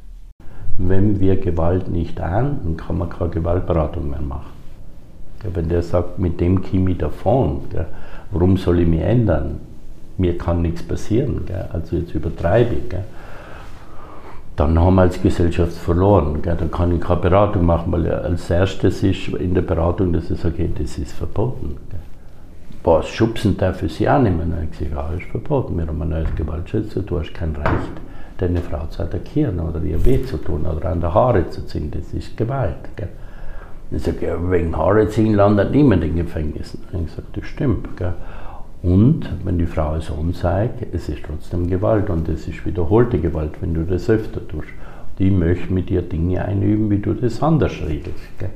Wenn 0.79 1.21
wir 1.21 1.37
Gewalt 1.37 1.89
nicht 1.89 2.21
ahnden, 2.21 2.77
kann 2.77 2.99
man 2.99 3.11
keine 3.11 3.31
Gewaltberatung 3.31 4.11
mehr 4.11 4.21
machen. 4.21 4.53
Wenn 5.43 5.69
der 5.69 5.83
sagt, 5.83 6.19
mit 6.19 6.41
dem 6.41 6.63
komme 6.63 6.91
ich 6.91 6.99
davon, 6.99 7.63
warum 8.31 8.57
soll 8.57 8.81
ich 8.81 8.89
mich 8.89 9.01
ändern? 9.01 9.61
Mir 10.19 10.37
kann 10.39 10.63
nichts 10.63 10.83
passieren, 10.83 11.43
also 11.73 11.97
jetzt 11.97 12.15
übertreibe 12.15 12.75
ich. 12.75 12.95
Dann 14.57 14.79
haben 14.79 14.95
wir 14.95 15.03
als 15.03 15.21
Gesellschaft 15.21 15.75
verloren. 15.75 16.41
Dann 16.43 16.71
kann 16.71 16.95
ich 16.95 17.01
keine 17.01 17.21
Beratung 17.21 17.67
machen, 17.67 17.93
weil 17.93 18.11
als 18.11 18.49
erstes 18.51 19.03
ist 19.03 19.29
in 19.29 19.55
der 19.55 19.63
Beratung, 19.63 20.13
dass 20.13 20.31
ich 20.31 20.41
sage, 20.41 20.69
das 20.69 20.97
ist 20.99 21.13
verboten 21.13 21.77
was 22.87 23.09
schubsen 23.09 23.57
darf 23.57 23.83
ich 23.83 23.95
sie 23.95 24.09
auch 24.09 24.21
nicht 24.21 24.37
mehr. 24.37 24.47
Ich 24.63 24.79
gesagt, 24.79 24.95
ja, 24.95 25.17
ist 25.17 25.27
verboten, 25.27 25.77
wir 25.77 25.89
haben 25.89 26.01
ein 26.03 26.09
neues 26.09 26.33
Gewaltschutz, 26.37 26.95
du 26.95 27.19
hast 27.19 27.35
kein 27.35 27.55
Recht, 27.57 27.93
deine 28.39 28.61
Frau 28.61 28.87
zu 28.87 29.03
attackieren 29.03 29.59
oder 29.59 29.83
ihr 29.83 30.03
weh 30.05 30.23
zu 30.23 30.37
tun 30.37 30.65
oder 30.65 30.91
an 30.91 31.01
der 31.01 31.13
Haare 31.13 31.51
zu 31.51 31.67
ziehen, 31.67 31.91
das 31.91 32.13
ist 32.13 32.37
Gewalt. 32.37 32.77
Gell? 32.95 33.09
Ich 33.91 34.03
sage, 34.03 34.27
ja, 34.27 34.51
wegen 34.51 34.77
Haare 34.77 35.09
ziehen 35.09 35.35
landet 35.35 35.73
niemand 35.73 36.05
in 36.05 36.15
Gefängnissen. 36.15 36.81
Ich 36.93 37.11
sage, 37.11 37.27
das 37.33 37.45
stimmt. 37.47 37.97
Gell? 37.97 38.15
Und 38.87 39.29
wenn 39.43 39.59
die 39.59 39.67
Frau 39.67 39.97
es 39.97 40.13
anzeigt, 40.13 40.95
es 40.95 41.09
ist 41.09 41.25
trotzdem 41.27 41.69
Gewalt 41.69 42.09
und 42.09 42.29
es 42.29 42.47
ist 42.47 42.65
wiederholte 42.65 43.19
Gewalt, 43.19 43.61
wenn 43.61 43.75
du 43.75 43.83
das 43.83 44.09
öfter 44.09 44.47
tust. 44.47 44.69
Die 45.19 45.29
möchte 45.29 45.73
mit 45.73 45.91
dir 45.91 46.03
Dinge 46.03 46.45
einüben, 46.45 46.89
wie 46.89 47.01
du 47.01 47.13
das 47.13 47.43
anders 47.43 47.73
regelst. 47.85 48.39
Gell? 48.39 48.51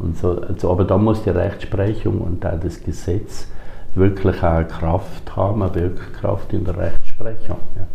Und 0.00 0.18
so, 0.18 0.40
also, 0.40 0.72
aber 0.72 0.82
da 0.82 0.98
muss 0.98 1.22
die 1.22 1.30
Rechtsprechung 1.30 2.20
und 2.20 2.44
auch 2.44 2.58
das 2.58 2.82
Gesetz 2.82 3.46
wirklich 3.94 4.42
auch 4.42 4.48
eine 4.48 4.66
Kraft 4.66 5.36
haben, 5.36 5.62
eine 5.62 5.72
Wirkkraft 5.76 6.52
in 6.52 6.64
der 6.64 6.76
Rechtsprechung. 6.76 7.58
Ja. 7.76 7.86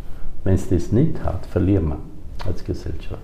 Wenn 0.45 0.55
es 0.55 0.69
das 0.69 0.93
nicht 0.93 1.21
hat, 1.25 1.45
verlieren 1.47 1.89
wir 1.89 1.97
als 2.47 2.63
Gesellschaft. 2.63 3.19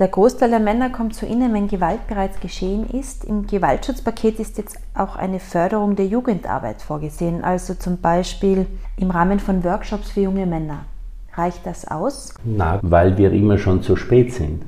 Der 0.00 0.08
Großteil 0.08 0.50
der 0.50 0.58
Männer 0.58 0.90
kommt 0.90 1.14
zu 1.14 1.24
Ihnen, 1.24 1.54
wenn 1.54 1.68
Gewalt 1.68 2.08
bereits 2.08 2.40
geschehen 2.40 2.84
ist. 2.90 3.24
Im 3.24 3.46
Gewaltschutzpaket 3.46 4.40
ist 4.40 4.58
jetzt 4.58 4.76
auch 4.92 5.14
eine 5.14 5.38
Förderung 5.38 5.94
der 5.94 6.06
Jugendarbeit 6.06 6.82
vorgesehen, 6.82 7.44
also 7.44 7.74
zum 7.74 7.98
Beispiel 7.98 8.66
im 8.96 9.12
Rahmen 9.12 9.38
von 9.38 9.62
Workshops 9.62 10.10
für 10.10 10.22
junge 10.22 10.46
Männer. 10.46 10.86
Reicht 11.34 11.64
das 11.64 11.88
aus? 11.88 12.34
Nein, 12.44 12.80
weil 12.82 13.16
wir 13.18 13.30
immer 13.32 13.56
schon 13.56 13.82
zu 13.82 13.94
spät 13.94 14.32
sind. 14.32 14.62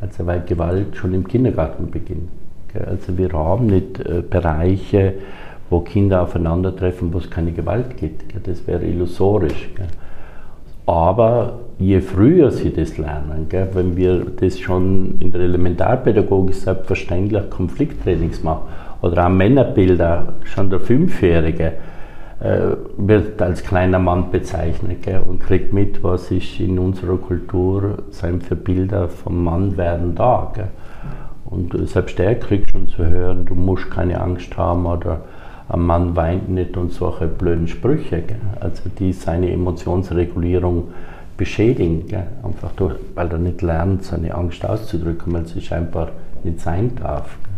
Also 0.00 0.26
weil 0.26 0.40
Gewalt 0.40 0.96
schon 0.96 1.14
im 1.14 1.28
Kindergarten 1.28 1.88
beginnt. 1.88 2.28
Also 2.74 3.16
wir 3.16 3.32
haben 3.32 3.66
nicht 3.66 4.00
äh, 4.00 4.20
Bereiche, 4.28 5.14
wo 5.70 5.78
Kinder 5.78 6.22
aufeinandertreffen, 6.22 7.14
wo 7.14 7.18
es 7.18 7.30
keine 7.30 7.52
Gewalt 7.52 7.96
gibt. 7.98 8.24
Das 8.46 8.66
wäre 8.66 8.84
illusorisch. 8.84 9.70
Aber 10.86 11.60
je 11.78 12.00
früher 12.00 12.50
sie 12.50 12.72
das 12.72 12.98
lernen, 12.98 13.46
wenn 13.72 13.96
wir 13.96 14.24
das 14.24 14.58
schon 14.58 15.16
in 15.20 15.30
der 15.30 15.42
Elementarpädagogik 15.42 16.54
selbstverständlich 16.54 17.50
Konflikttrainings 17.50 18.42
machen 18.42 18.62
oder 19.00 19.26
auch 19.26 19.30
Männerbilder, 19.30 20.34
schon 20.44 20.70
der 20.70 20.80
Fünfjährige 20.80 21.72
äh, 22.40 22.76
wird 22.96 23.40
als 23.40 23.62
kleiner 23.62 24.00
Mann 24.00 24.32
bezeichnet 24.32 25.06
und 25.28 25.38
kriegt 25.38 25.72
mit, 25.72 26.02
was 26.02 26.30
ist 26.32 26.58
in 26.58 26.78
unserer 26.78 27.16
Kultur 27.16 27.98
sein 28.10 28.40
für 28.40 28.56
Bilder 28.56 29.08
vom 29.08 29.44
Mannwerden 29.44 30.16
da. 30.16 30.52
Und 31.44 31.88
selbst 31.88 32.18
der 32.18 32.34
kriegt 32.36 32.70
schon 32.72 32.88
zu 32.88 33.06
hören, 33.06 33.44
du 33.44 33.54
musst 33.54 33.90
keine 33.90 34.20
Angst 34.20 34.56
haben 34.56 34.86
oder 34.86 35.20
ein 35.72 35.80
Mann 35.80 36.14
weint 36.14 36.48
nicht 36.50 36.76
und 36.76 36.92
solche 36.92 37.26
blöden 37.26 37.66
Sprüche, 37.66 38.22
gell? 38.22 38.36
also 38.60 38.90
die 38.98 39.14
seine 39.14 39.50
Emotionsregulierung 39.50 40.88
beschädigen, 41.38 42.06
gell? 42.08 42.26
einfach 42.42 42.72
durch, 42.72 42.96
weil 43.14 43.30
er 43.30 43.38
nicht 43.38 43.62
lernt, 43.62 44.04
seine 44.04 44.34
Angst 44.34 44.66
auszudrücken, 44.66 45.32
weil 45.32 45.46
sie 45.46 45.62
scheinbar 45.62 46.10
nicht 46.44 46.60
sein 46.60 46.94
darf. 46.96 47.38
Gell? 47.42 47.54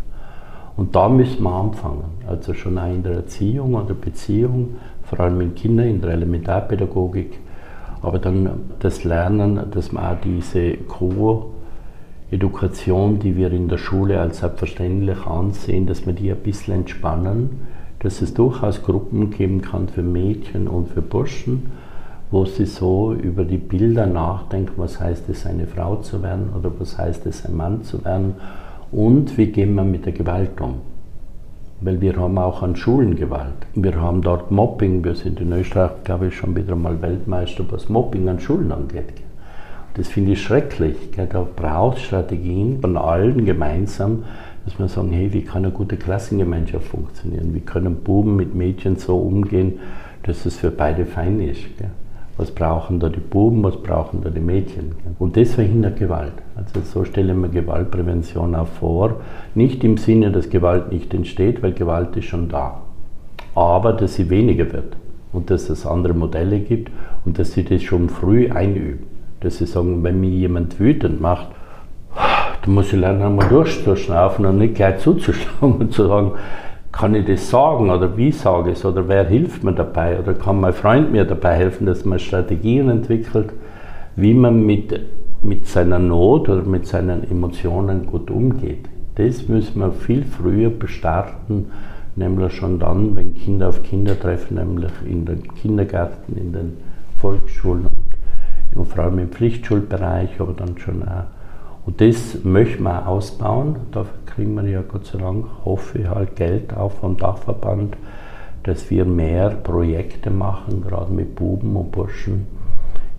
Und 0.77 0.95
da 0.95 1.09
müssen 1.09 1.43
wir 1.43 1.53
anfangen, 1.53 2.05
also 2.29 2.55
schon 2.55 2.79
auch 2.79 2.89
in 2.89 3.03
der 3.03 3.15
Erziehung 3.15 3.75
oder 3.75 3.95
Beziehung, 3.95 4.77
vor 5.03 5.19
allem 5.19 5.39
mit 5.39 5.57
Kindern 5.57 5.89
in 5.89 6.01
der 6.01 6.13
Elementarpädagogik, 6.13 7.41
aber 8.01 8.21
dann 8.21 8.49
das 8.79 9.03
Lernen, 9.03 9.73
dass 9.73 9.91
man 9.91 10.05
auch 10.05 10.19
diese 10.23 10.75
Co-Education, 10.75 13.19
die 13.19 13.37
wir 13.37 13.53
in 13.53 13.69
der 13.69 13.79
Schule 13.79 14.21
als 14.21 14.39
selbstverständlich 14.39 15.27
ansehen, 15.27 15.87
dass 15.87 16.07
wir 16.07 16.13
die 16.13 16.31
ein 16.31 16.39
bisschen 16.39 16.75
entspannen, 16.75 17.74
dass 18.05 18.21
es 18.21 18.35
durchaus 18.35 18.83
Gruppen 18.83 19.31
geben 19.31 19.63
kann 19.63 19.89
für 19.89 20.03
Mädchen 20.03 20.69
und 20.69 20.89
für 20.89 21.01
Burschen, 21.01 21.73
wo 22.31 22.45
sie 22.45 22.67
so 22.67 23.15
über 23.15 23.45
die 23.45 23.57
Bilder 23.57 24.07
nachdenken, 24.07 24.75
was 24.77 25.01
heißt 25.01 25.29
es, 25.31 25.47
eine 25.47 25.67
Frau 25.67 25.97
zu 25.97 26.23
werden 26.23 26.51
oder 26.57 26.71
was 26.79 26.99
heißt 26.99 27.25
es, 27.27 27.47
ein 27.47 27.57
Mann 27.57 27.83
zu 27.83 28.05
werden 28.05 28.35
und 28.93 29.39
wie 29.39 29.47
gehen 29.47 29.75
wir 29.75 29.85
mit 29.85 30.05
der 30.05 30.13
Gewalt 30.13 30.61
um. 30.61 30.75
Weil 31.81 32.01
wir 32.01 32.17
haben 32.17 32.39
auch 32.39 32.63
an 32.63 32.77
Schulen 32.77 33.17
Gewalt. 33.17 33.67
Wir 33.75 34.01
haben 34.01 34.21
dort 34.21 34.51
Mobbing, 34.51 35.03
wir 35.03 35.15
sind 35.15 35.41
in 35.41 35.53
Österreich, 35.53 35.91
glaube 36.05 36.29
ich, 36.29 36.37
schon 36.37 36.55
wieder 36.55 36.77
mal 36.77 37.01
Weltmeister, 37.01 37.65
was 37.71 37.89
Mobbing 37.89 38.29
an 38.29 38.39
Schulen 38.39 38.71
angeht. 38.71 39.15
Das 39.95 40.09
finde 40.09 40.33
ich 40.33 40.43
schrecklich. 40.43 40.97
Da 41.17 41.47
braucht 41.57 42.01
Strategien 42.01 42.81
von 42.81 42.97
allen 42.97 43.45
gemeinsam, 43.45 44.25
dass 44.65 44.79
wir 44.79 44.89
sagen, 44.89 45.11
hey, 45.11 45.33
wie 45.33 45.43
kann 45.43 45.65
eine 45.65 45.73
gute 45.73 45.97
Klassengemeinschaft 45.97 46.87
funktionieren? 46.87 47.55
Wie 47.55 47.61
können 47.61 47.97
Buben 47.97 48.37
mit 48.37 48.55
Mädchen 48.55 48.97
so 48.97 49.19
umgehen, 49.19 49.81
dass 50.23 50.47
es 50.47 50.57
für 50.57 50.71
beide 50.71 51.05
fein 51.05 51.41
ist? 51.41 51.77
Gell? 51.79 51.91
Was 52.37 52.51
brauchen 52.51 52.99
da 52.99 53.09
die 53.09 53.21
Buben, 53.21 53.63
was 53.63 53.77
brauchen 53.77 54.23
da 54.23 54.31
die 54.31 54.41
Mädchen? 54.41 54.93
Und 55.21 55.37
das 55.37 55.55
verhindert 55.55 55.99
Gewalt. 55.99 56.33
Also 56.57 56.81
so 56.81 57.05
stelle 57.05 57.33
ich 57.33 57.39
mir 57.39 57.49
Gewaltprävention 57.49 58.57
auch 58.57 58.67
vor. 58.67 59.21
Nicht 59.55 59.85
im 59.85 59.99
Sinne, 59.99 60.33
dass 60.33 60.51
Gewalt 60.51 60.91
nicht 60.91 61.15
entsteht, 61.15 61.63
weil 61.63 61.73
Gewalt 61.73 62.17
ist 62.17 62.25
schon 62.25 62.49
da. 62.49 62.81
Aber 63.55 63.93
dass 63.93 64.17
sie 64.17 64.31
weniger 64.31 64.73
wird 64.73 64.97
und 65.33 65.51
dass 65.51 65.71
es 65.71 65.87
andere 65.87 66.15
Modelle 66.15 66.59
gibt 66.59 66.91
und 67.25 67.39
dass 67.39 67.53
sie 67.53 67.65
das 67.65 67.83
schon 67.83 68.09
früh 68.09 68.51
einüben. 68.51 69.15
dass 69.41 69.59
sie 69.59 69.67
sagen, 69.67 70.03
wenn 70.03 70.21
mich 70.21 70.33
jemand 70.33 70.81
wütend 70.81 71.21
macht, 71.21 71.49
dann 72.65 72.75
muss 72.75 72.93
ich 72.93 72.99
lernen, 72.99 73.23
einmal 73.23 73.49
durchzuschnaufen 73.49 74.47
und 74.47 74.59
nicht 74.59 74.77
gleich 74.77 74.99
zuzuschlagen 74.99 75.77
und 75.81 75.93
zu 75.93 76.09
sagen, 76.09 76.33
kann 76.93 77.15
ich 77.15 77.27
das 77.27 77.51
sagen 77.51 77.91
oder 77.91 78.17
wie 78.17 78.33
sage 78.33 78.71
ich 78.71 78.79
es 78.79 78.85
oder 78.85 79.07
wer 79.07 79.25
hilft 79.25 79.65
mir 79.65 79.73
dabei 79.73 80.19
oder 80.19 80.33
kann 80.33 80.61
mein 80.61 80.73
Freund 80.73 81.13
mir 81.13 81.25
dabei 81.25 81.57
helfen, 81.57 81.87
dass 81.87 82.05
man 82.05 82.19
Strategien 82.19 82.89
entwickelt, 82.89 83.53
wie 84.17 84.33
man 84.33 84.65
mit, 84.65 84.99
mit 85.43 85.67
seiner 85.67 85.99
Not 85.99 86.49
oder 86.49 86.63
mit 86.63 86.87
seinen 86.87 87.31
Emotionen 87.31 88.07
gut 88.07 88.31
umgeht. 88.31 88.89
Das 89.17 89.47
müssen 89.49 89.81
wir 89.81 89.93
viel 89.93 90.25
früher 90.25 90.71
bestarten, 90.71 91.67
nämlich 92.17 92.55
schon 92.55 92.79
dann, 92.79 93.15
wenn 93.15 93.35
Kinder 93.35 93.69
auf 93.69 93.83
Kinder 93.83 94.19
treffen, 94.19 94.55
nämlich 94.55 94.93
in 95.05 95.27
den 95.27 95.43
Kindergärten, 95.55 96.37
in 96.37 96.53
den 96.53 96.77
Volksschulen 97.21 97.89
und 98.75 98.87
vor 98.87 99.05
allem 99.05 99.19
im 99.19 99.29
Pflichtschulbereich, 99.29 100.41
aber 100.41 100.55
dann 100.55 100.79
schon 100.79 101.03
auch 101.03 101.25
und 101.87 102.01
das 102.01 102.43
möchten 102.45 102.85
wir 102.85 103.07
ausbauen. 103.07 103.77
Dafür 103.93 104.15
kriegen 104.27 104.55
wir 104.55 104.69
ja 104.69 104.83
Gott 104.83 105.07
sei 105.07 105.19
Dank, 105.19 105.47
hoffe 105.65 105.99
ich, 105.99 106.09
halt 106.09 106.37
Geld 106.37 106.75
auch 106.77 106.93
vom 106.93 107.17
Dachverband, 107.17 107.97
dass 108.63 108.91
wir 108.91 109.05
mehr 109.05 109.51
Projekte 109.51 110.31
machen, 110.31 110.83
gerade 110.83 111.13
mit 111.13 111.35
Buben 111.35 111.77
und 111.77 111.93
Burschen. 111.93 112.47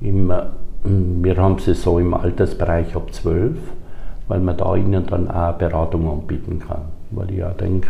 Im, 0.02 0.32
wir 0.84 1.38
haben 1.38 1.60
sie 1.60 1.76
so 1.76 2.00
im 2.00 2.14
Altersbereich 2.14 2.96
ab 2.96 3.14
12, 3.14 3.56
weil 4.28 4.40
man 4.40 4.58
da 4.58 4.76
ihnen 4.76 5.06
dann 5.06 5.30
auch 5.30 5.54
Beratung 5.54 6.10
anbieten 6.10 6.60
kann. 6.60 6.82
Weil 7.12 7.32
ich 7.32 7.38
ja 7.38 7.52
denke, 7.52 7.90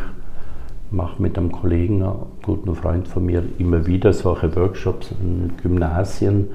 mache 0.91 1.21
mit 1.21 1.37
einem 1.37 1.51
Kollegen, 1.51 2.03
einem 2.03 2.15
guten 2.43 2.75
Freund 2.75 3.07
von 3.07 3.25
mir, 3.25 3.43
immer 3.57 3.85
wieder 3.85 4.11
solche 4.11 4.53
Workshops 4.55 5.11
in 5.21 5.53
Gymnasien 5.61 6.49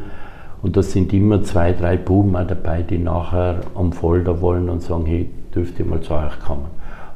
und 0.63 0.77
da 0.77 0.83
sind 0.83 1.13
immer 1.13 1.43
zwei, 1.43 1.73
drei 1.73 1.97
Buben 1.97 2.37
auch 2.37 2.47
dabei, 2.47 2.83
die 2.83 2.99
nachher 2.99 3.61
am 3.75 3.93
Folder 3.93 4.41
wollen 4.41 4.69
und 4.69 4.83
sagen, 4.83 5.07
hey, 5.07 5.31
dürft 5.55 5.79
ihr 5.79 5.87
mal 5.87 6.01
zu 6.01 6.15
euch 6.15 6.39
kommen. 6.41 6.67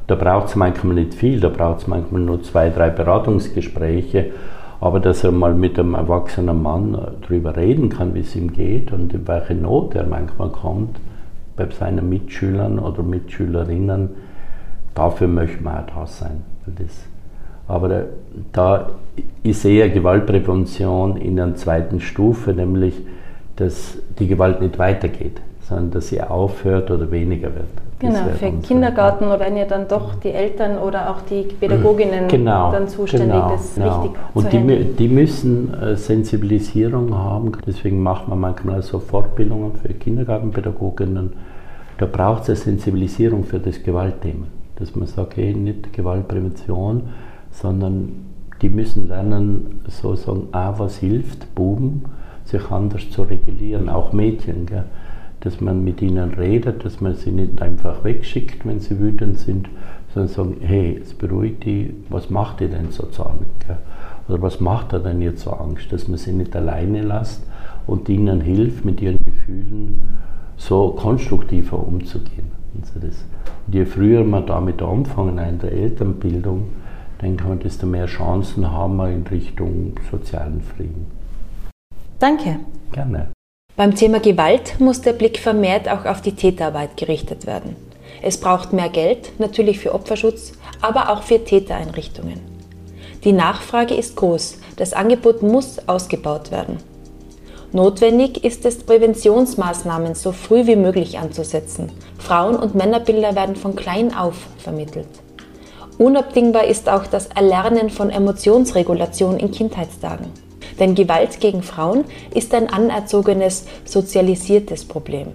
Da 0.07 0.15
braucht 0.15 0.49
es 0.49 0.55
manchmal 0.55 0.95
nicht 0.95 1.13
viel, 1.13 1.39
da 1.39 1.49
braucht 1.49 1.81
es 1.81 1.87
manchmal 1.87 2.21
nur 2.21 2.43
zwei, 2.43 2.69
drei 2.69 2.89
Beratungsgespräche, 2.89 4.31
aber 4.79 4.99
dass 4.99 5.23
er 5.23 5.31
mal 5.31 5.53
mit 5.55 5.79
einem 5.79 5.95
erwachsenen 5.95 6.61
Mann 6.61 6.97
darüber 7.21 7.55
reden 7.55 7.89
kann, 7.89 8.13
wie 8.13 8.19
es 8.19 8.35
ihm 8.35 8.53
geht 8.53 8.91
und 8.91 9.13
in 9.13 9.27
welche 9.27 9.55
Not 9.55 9.95
er 9.95 10.05
manchmal 10.05 10.49
kommt 10.49 10.97
bei 11.55 11.67
seinen 11.69 12.09
Mitschülern 12.09 12.79
oder 12.79 13.01
Mitschülerinnen, 13.01 14.09
dafür 14.93 15.27
möchten 15.27 15.63
wir 15.63 15.79
auch 15.79 16.01
da 16.01 16.07
sein. 16.07 16.43
Aber 17.67 18.05
da, 18.51 18.91
ich 19.41 19.57
sehe 19.57 19.89
Gewaltprävention 19.89 21.17
in 21.17 21.39
einer 21.39 21.55
zweiten 21.55 21.99
Stufe, 21.99 22.53
nämlich 22.53 22.95
dass 23.55 23.97
die 24.19 24.27
Gewalt 24.27 24.61
nicht 24.61 24.77
weitergeht, 24.77 25.41
sondern 25.61 25.91
dass 25.91 26.09
sie 26.09 26.21
aufhört 26.21 26.91
oder 26.91 27.09
weniger 27.11 27.53
wird. 27.53 27.67
Genau, 27.97 28.25
für 28.37 28.51
Kindergarten 28.61 29.25
oder 29.25 29.39
wenn 29.39 29.55
ihr 29.55 29.65
dann 29.65 29.87
doch 29.87 30.15
die 30.15 30.31
Eltern 30.31 30.77
oder 30.77 31.09
auch 31.09 31.21
die 31.21 31.43
Pädagoginnen 31.43 32.27
genau, 32.27 32.69
dann 32.69 32.89
zuständig 32.89 33.31
genau, 33.31 33.49
das 33.49 33.75
genau. 33.75 34.01
richtig 34.01 34.19
Und 34.33 34.51
die, 34.51 34.83
die, 34.95 35.07
müssen 35.07 35.73
äh, 35.73 35.95
Sensibilisierung 35.95 37.13
haben, 37.13 37.53
deswegen 37.65 38.03
macht 38.03 38.27
man 38.27 38.39
manchmal 38.39 38.81
so 38.81 38.99
Fortbildungen 38.99 39.71
für 39.75 39.93
Kindergartenpädagoginnen. 39.93 41.33
Da 41.97 42.05
braucht 42.05 42.43
es 42.43 42.49
eine 42.49 42.57
Sensibilisierung 42.57 43.45
für 43.45 43.59
das 43.59 43.81
Gewaltthema, 43.81 44.47
dass 44.75 44.93
man 44.93 45.07
sagt, 45.07 45.37
hey, 45.37 45.53
nicht 45.53 45.93
Gewaltprävention, 45.93 47.03
sondern 47.51 48.25
die 48.61 48.69
müssen 48.69 49.07
lernen, 49.07 49.81
so 49.87 50.15
sagen, 50.15 50.49
ah, 50.51 50.73
was 50.77 50.97
hilft 50.97 51.55
Buben, 51.55 52.03
sich 52.45 52.71
anders 52.71 53.09
zu 53.09 53.23
regulieren, 53.23 53.89
auch 53.89 54.13
Mädchen. 54.13 54.65
Gell? 54.65 54.85
Dass 55.41 55.61
man 55.61 55.83
mit 55.83 56.01
ihnen 56.01 56.33
redet, 56.33 56.85
dass 56.85 57.01
man 57.01 57.15
sie 57.15 57.31
nicht 57.31 57.61
einfach 57.61 58.03
wegschickt, 58.03 58.65
wenn 58.65 58.79
sie 58.79 58.99
wütend 58.99 59.37
sind, 59.37 59.69
sondern 60.13 60.33
sagen, 60.33 60.55
hey, 60.61 60.99
es 61.01 61.13
beruhigt 61.13 61.65
die, 61.65 61.93
was 62.09 62.29
macht 62.29 62.61
ihr 62.61 62.69
denn 62.69 62.91
so 62.91 63.05
zornig? 63.07 63.47
Oder 64.27 64.41
was 64.41 64.59
macht 64.59 64.93
er 64.93 64.99
denn 64.99 65.21
jetzt 65.21 65.41
so 65.41 65.51
Angst? 65.51 65.91
Dass 65.91 66.07
man 66.07 66.17
sie 66.17 66.31
nicht 66.31 66.55
alleine 66.55 67.01
lässt 67.01 67.43
und 67.85 68.09
ihnen 68.09 68.41
hilft, 68.41 68.85
mit 68.85 69.01
ihren 69.01 69.17
Gefühlen 69.25 70.01
so 70.57 70.91
konstruktiver 70.91 71.85
umzugehen. 71.85 72.51
Und 72.73 72.85
je 73.73 73.85
früher 73.85 74.23
man 74.23 74.45
damit 74.45 74.81
anfangen, 74.81 75.37
in 75.37 75.59
der 75.59 75.71
Elternbildung, 75.71 76.69
denke 77.21 77.43
ich, 77.53 77.59
desto 77.59 77.85
mehr 77.85 78.05
Chancen 78.05 78.71
haben 78.71 78.97
wir 78.97 79.09
in 79.09 79.25
Richtung 79.27 79.93
sozialen 80.11 80.61
Frieden. 80.61 81.05
Danke. 82.19 82.59
Gerne. 82.91 83.31
Beim 83.75 83.93
Thema 83.93 84.19
Gewalt 84.19 84.79
muss 84.79 85.01
der 85.01 85.13
Blick 85.13 85.37
vermehrt 85.37 85.89
auch 85.89 86.05
auf 86.05 86.21
die 86.21 86.35
Täterarbeit 86.35 86.95
gerichtet 86.95 87.45
werden. 87.45 87.75
Es 88.21 88.39
braucht 88.39 88.71
mehr 88.71 88.89
Geld, 88.89 89.33
natürlich 89.37 89.79
für 89.79 89.93
Opferschutz, 89.93 90.53
aber 90.81 91.09
auch 91.09 91.23
für 91.23 91.43
Tätereinrichtungen. 91.43 92.39
Die 93.25 93.33
Nachfrage 93.33 93.95
ist 93.95 94.15
groß, 94.15 94.59
das 94.77 94.93
Angebot 94.93 95.41
muss 95.41 95.87
ausgebaut 95.87 96.51
werden. 96.51 96.77
Notwendig 97.73 98.45
ist 98.45 98.63
es, 98.65 98.77
Präventionsmaßnahmen 98.83 100.15
so 100.15 100.31
früh 100.31 100.65
wie 100.67 100.77
möglich 100.77 101.19
anzusetzen. 101.19 101.91
Frauen- 102.17 102.55
und 102.55 102.75
Männerbilder 102.75 103.35
werden 103.35 103.57
von 103.57 103.75
klein 103.75 104.15
auf 104.15 104.35
vermittelt. 104.59 105.09
Unabdingbar 105.97 106.65
ist 106.65 106.87
auch 106.87 107.07
das 107.07 107.27
Erlernen 107.27 107.89
von 107.89 108.09
Emotionsregulation 108.09 109.37
in 109.37 109.51
Kindheitstagen. 109.51 110.44
Denn 110.79 110.95
Gewalt 110.95 111.39
gegen 111.39 111.63
Frauen 111.63 112.05
ist 112.33 112.53
ein 112.53 112.69
anerzogenes, 112.69 113.65
sozialisiertes 113.85 114.85
Problem. 114.85 115.27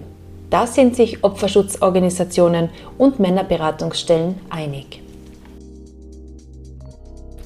Da 0.49 0.67
sind 0.67 0.95
sich 0.95 1.23
Opferschutzorganisationen 1.23 2.69
und 2.97 3.19
Männerberatungsstellen 3.19 4.35
einig. 4.49 5.01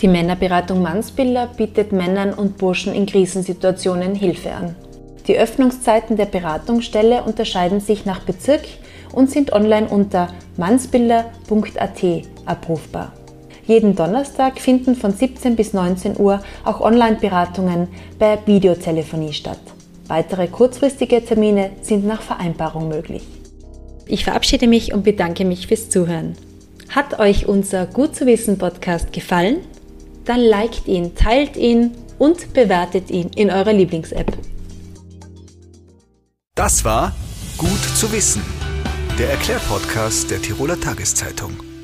Die 0.02 0.08
Männerberatung 0.08 0.82
Mannsbilder 0.82 1.48
bietet 1.56 1.92
Männern 1.92 2.34
und 2.34 2.58
Burschen 2.58 2.94
in 2.94 3.06
Krisensituationen 3.06 4.16
Hilfe 4.16 4.52
an. 4.52 4.76
Die 5.28 5.38
Öffnungszeiten 5.38 6.18
der 6.18 6.26
Beratungsstelle 6.26 7.24
unterscheiden 7.24 7.80
sich 7.80 8.06
nach 8.06 8.20
Bezirk 8.20 8.64
und 9.14 9.32
sind 9.32 9.54
online 9.54 9.88
unter 9.88 10.28
mannsbilder.at 10.58 12.04
abrufbar. 12.46 13.14
Jeden 13.68 13.96
Donnerstag 13.96 14.60
finden 14.60 14.96
von 14.96 15.12
17 15.12 15.56
bis 15.56 15.74
19 15.74 16.20
Uhr 16.20 16.42
auch 16.64 16.82
Online-Beratungen 16.82 17.88
bei 18.20 18.38
Videotelefonie 18.46 19.34
statt. 19.34 19.60
Weitere 20.08 20.48
kurzfristige 20.48 21.26
Termine 21.26 21.72
sind 21.82 22.06
nach 22.06 22.22
Vereinbarung 22.22 22.90
möglich. 22.90 23.24
Ich 24.06 24.24
verabschiede 24.24 24.68
mich 24.68 24.94
und 24.94 25.04
bedanke 25.04 25.46
mich 25.46 25.68
fürs 25.68 25.90
Zuhören. 25.90 26.36
Hat 26.90 27.20
euch 27.20 27.48
unser 27.48 27.88
Gut 27.88 28.16
zu 28.16 28.28
wissen 28.28 28.60
Podcast 28.60 29.12
gefallen? 29.12 29.58
Dann 30.26 30.42
liked 30.42 30.88
ihn, 30.88 31.16
teilt 31.16 31.58
ihn 31.58 31.92
und 32.20 32.54
bewertet 32.54 33.10
ihn 33.10 33.32
in 33.36 33.50
eurer 33.50 33.74
Lieblings-App. 33.74 34.32
Das 36.54 36.86
war 36.86 37.14
Gut 37.58 37.82
zu 37.96 38.12
wissen, 38.12 38.42
der 39.18 39.32
Erklärpodcast 39.32 40.30
der 40.30 40.42
Tiroler 40.42 40.80
Tageszeitung. 40.80 41.75